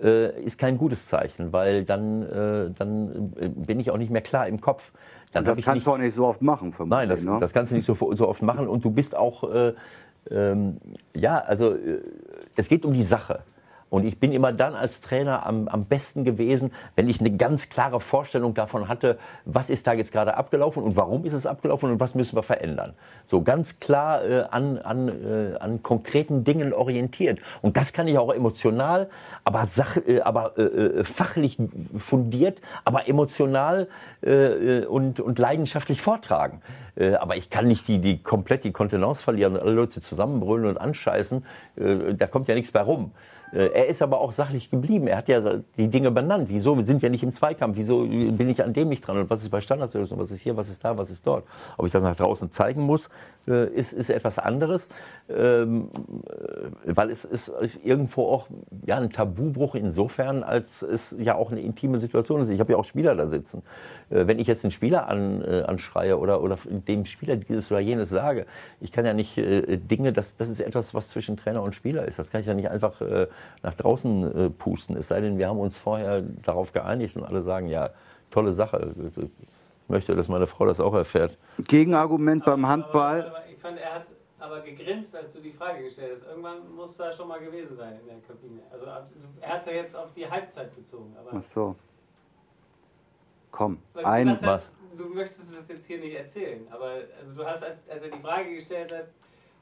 [0.00, 4.22] äh, ist kein gutes Zeichen, weil dann, äh, dann äh, bin ich auch nicht mehr
[4.22, 4.92] klar im Kopf.
[5.32, 6.72] Dann das kannst nicht, du auch nicht so oft machen.
[6.86, 7.38] Nein, das, ne?
[7.40, 9.74] das kannst du nicht so, so oft machen und du bist auch, äh,
[10.30, 10.78] ähm,
[11.14, 11.76] ja, also
[12.56, 13.40] es geht um die Sache.
[13.90, 17.68] Und ich bin immer dann als Trainer am, am besten gewesen, wenn ich eine ganz
[17.68, 21.90] klare Vorstellung davon hatte, was ist da jetzt gerade abgelaufen und warum ist es abgelaufen
[21.90, 22.94] und was müssen wir verändern.
[23.26, 27.38] So ganz klar äh, an, an, äh, an konkreten Dingen orientiert.
[27.62, 29.08] Und das kann ich auch emotional,
[29.44, 31.58] aber, Sach, äh, aber äh, äh fachlich
[31.96, 33.88] fundiert, aber emotional
[34.20, 36.60] äh, und, und leidenschaftlich vortragen.
[37.20, 40.78] aber ich kann nicht die, die komplett die Kontenance verlieren und alle Leute zusammenbrüllen und
[40.78, 41.44] anscheißen.
[41.76, 43.12] da kommt ja nichts bei rum.
[43.52, 45.06] Äh, er ist aber auch sachlich geblieben.
[45.06, 45.40] Er hat ja
[45.76, 46.48] die Dinge benannt.
[46.48, 47.76] Wieso sind wir nicht im Zweikampf?
[47.76, 49.18] Wieso bin ich an dem nicht dran?
[49.18, 50.24] Und was ist bei Standardsituationen?
[50.24, 50.56] Was ist hier?
[50.56, 50.96] Was ist da?
[50.98, 51.44] Was ist dort?
[51.76, 53.08] Ob ich das nach draußen zeigen muss,
[53.48, 54.88] äh, ist, ist etwas anderes,
[55.28, 55.88] ähm,
[56.86, 57.50] äh, weil es ist
[57.82, 58.46] irgendwo auch
[58.84, 62.50] ja, ein Tabubruch insofern, als es ja auch eine intime Situation ist.
[62.50, 63.62] Ich habe ja auch Spieler da sitzen.
[64.10, 68.46] Wenn ich jetzt einen Spieler an, anschreie oder, oder dem Spieler dieses oder jenes sage,
[68.80, 72.18] ich kann ja nicht Dinge, das, das ist etwas, was zwischen Trainer und Spieler ist.
[72.18, 73.02] Das kann ich ja nicht einfach
[73.62, 74.96] nach draußen äh, pusten.
[74.96, 77.90] Es sei denn, wir haben uns vorher darauf geeinigt und alle sagen, ja,
[78.30, 78.94] tolle Sache.
[79.16, 79.30] Ich
[79.88, 81.38] möchte, dass meine Frau das auch erfährt.
[81.58, 83.22] Gegenargument beim Handball.
[83.22, 84.06] Aber, aber, ich fand, er hat
[84.38, 86.28] aber gegrinst, als du die Frage gestellt hast.
[86.28, 88.60] Irgendwann muss da schon mal gewesen sein in der Kabine.
[88.70, 88.86] Also
[89.40, 91.14] er hat es ja jetzt auf die Halbzeit bezogen.
[91.32, 91.74] Ach so.
[93.50, 94.40] Komm, ein.
[94.42, 98.10] Hast, du möchtest es jetzt hier nicht erzählen, aber also du hast, als, als er
[98.10, 99.08] die Frage gestellt hat,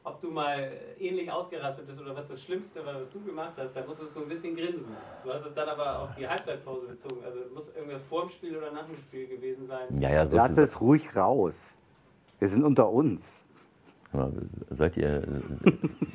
[0.07, 3.75] ob du mal ähnlich ausgerastet bist oder was das Schlimmste war, was du gemacht hast,
[3.75, 4.97] dann musst du so ein bisschen grinsen.
[5.25, 7.25] Du hast es dann aber auf die Halbzeitpause bezogen.
[7.25, 10.01] Also muss irgendwas vor dem Spiel oder nach dem Spiel gewesen sein.
[10.01, 11.75] Ja, ja, so Lass es ruhig raus.
[12.39, 13.47] Wir sind unter uns.
[14.71, 15.23] Seid ihr,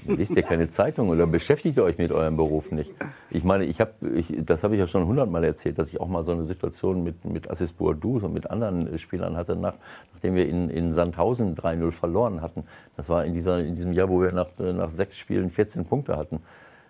[0.07, 2.91] lest ihr keine Zeitung oder beschäftigt ihr euch mit eurem Beruf nicht?
[3.29, 6.07] Ich meine, ich habe, ich, das habe ich ja schon hundertmal erzählt, dass ich auch
[6.07, 9.75] mal so eine Situation mit, mit Assis Bourdous und mit anderen Spielern hatte, nach,
[10.13, 12.63] nachdem wir in, in Sandhausen 3-0 verloren hatten.
[12.95, 16.17] Das war in, dieser, in diesem Jahr, wo wir nach, nach sechs Spielen 14 Punkte
[16.17, 16.39] hatten.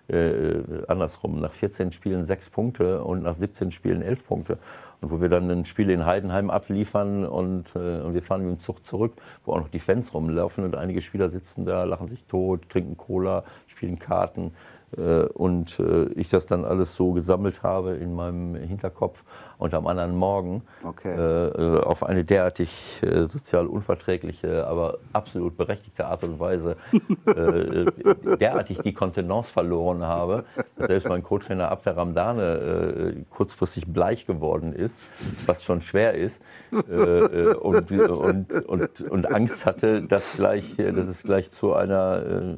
[0.07, 4.57] Äh, andersrum, nach 14 Spielen sechs Punkte und nach 17 Spielen elf Punkte.
[5.01, 8.51] Und wo wir dann ein Spiel in Heidenheim abliefern und, äh, und wir fahren mit
[8.51, 12.07] dem Zug zurück, wo auch noch die Fans rumlaufen und einige Spieler sitzen da, lachen
[12.07, 14.53] sich tot, trinken Cola, spielen Karten.
[14.97, 19.23] Äh, und äh, ich das dann alles so gesammelt habe in meinem Hinterkopf
[19.57, 21.11] und am anderen Morgen okay.
[21.11, 26.77] Äh, auf eine derartig sozial unverträgliche, aber absolut berechtigte Art und Weise
[27.25, 30.45] derartig die Kontenance verloren habe,
[30.77, 34.99] dass selbst mein Co-Trainer Abder Ramdane kurzfristig bleich geworden ist,
[35.45, 41.51] was schon schwer ist, und, und, und, und Angst hatte, dass, gleich, dass es gleich
[41.51, 42.57] zu einer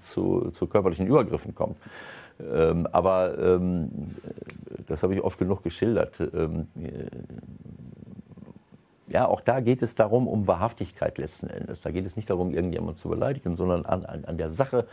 [0.00, 1.71] zu, zu körperlichen Übergriffen kommt.
[2.40, 3.90] Ähm, aber ähm,
[4.86, 6.18] das habe ich oft genug geschildert.
[6.20, 7.06] Ähm, äh,
[9.08, 11.82] ja, auch da geht es darum, um Wahrhaftigkeit letzten Endes.
[11.82, 14.86] Da geht es nicht darum, irgendjemanden zu beleidigen, sondern an, an, an der Sache,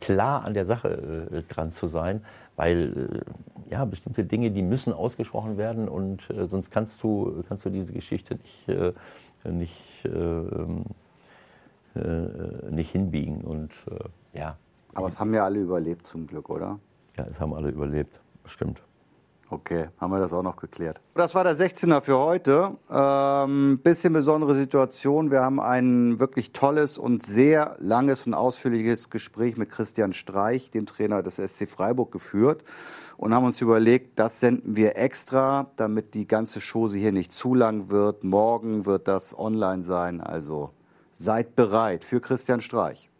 [0.00, 2.22] klar an der Sache äh, dran zu sein,
[2.56, 3.22] weil
[3.68, 7.70] äh, ja, bestimmte Dinge, die müssen ausgesprochen werden und äh, sonst kannst du, kannst du
[7.70, 8.92] diese Geschichte nicht, äh,
[9.50, 10.84] nicht, ähm,
[11.94, 13.42] äh, nicht hinbiegen.
[13.42, 13.72] Und
[14.34, 14.56] ja,
[14.94, 16.78] aber es haben ja alle überlebt zum Glück, oder?
[17.16, 18.82] Ja, es haben alle überlebt, stimmt.
[19.52, 20.98] Okay, haben wir das auch noch geklärt.
[21.14, 22.78] Das war der 16er für heute.
[22.90, 25.30] Ähm, bisschen besondere Situation.
[25.30, 30.86] Wir haben ein wirklich tolles und sehr langes und ausführliches Gespräch mit Christian Streich, dem
[30.86, 32.64] Trainer des SC Freiburg, geführt
[33.18, 37.54] und haben uns überlegt, das senden wir extra, damit die ganze Chose hier nicht zu
[37.54, 38.24] lang wird.
[38.24, 40.70] Morgen wird das online sein, also
[41.12, 43.11] seid bereit für Christian Streich.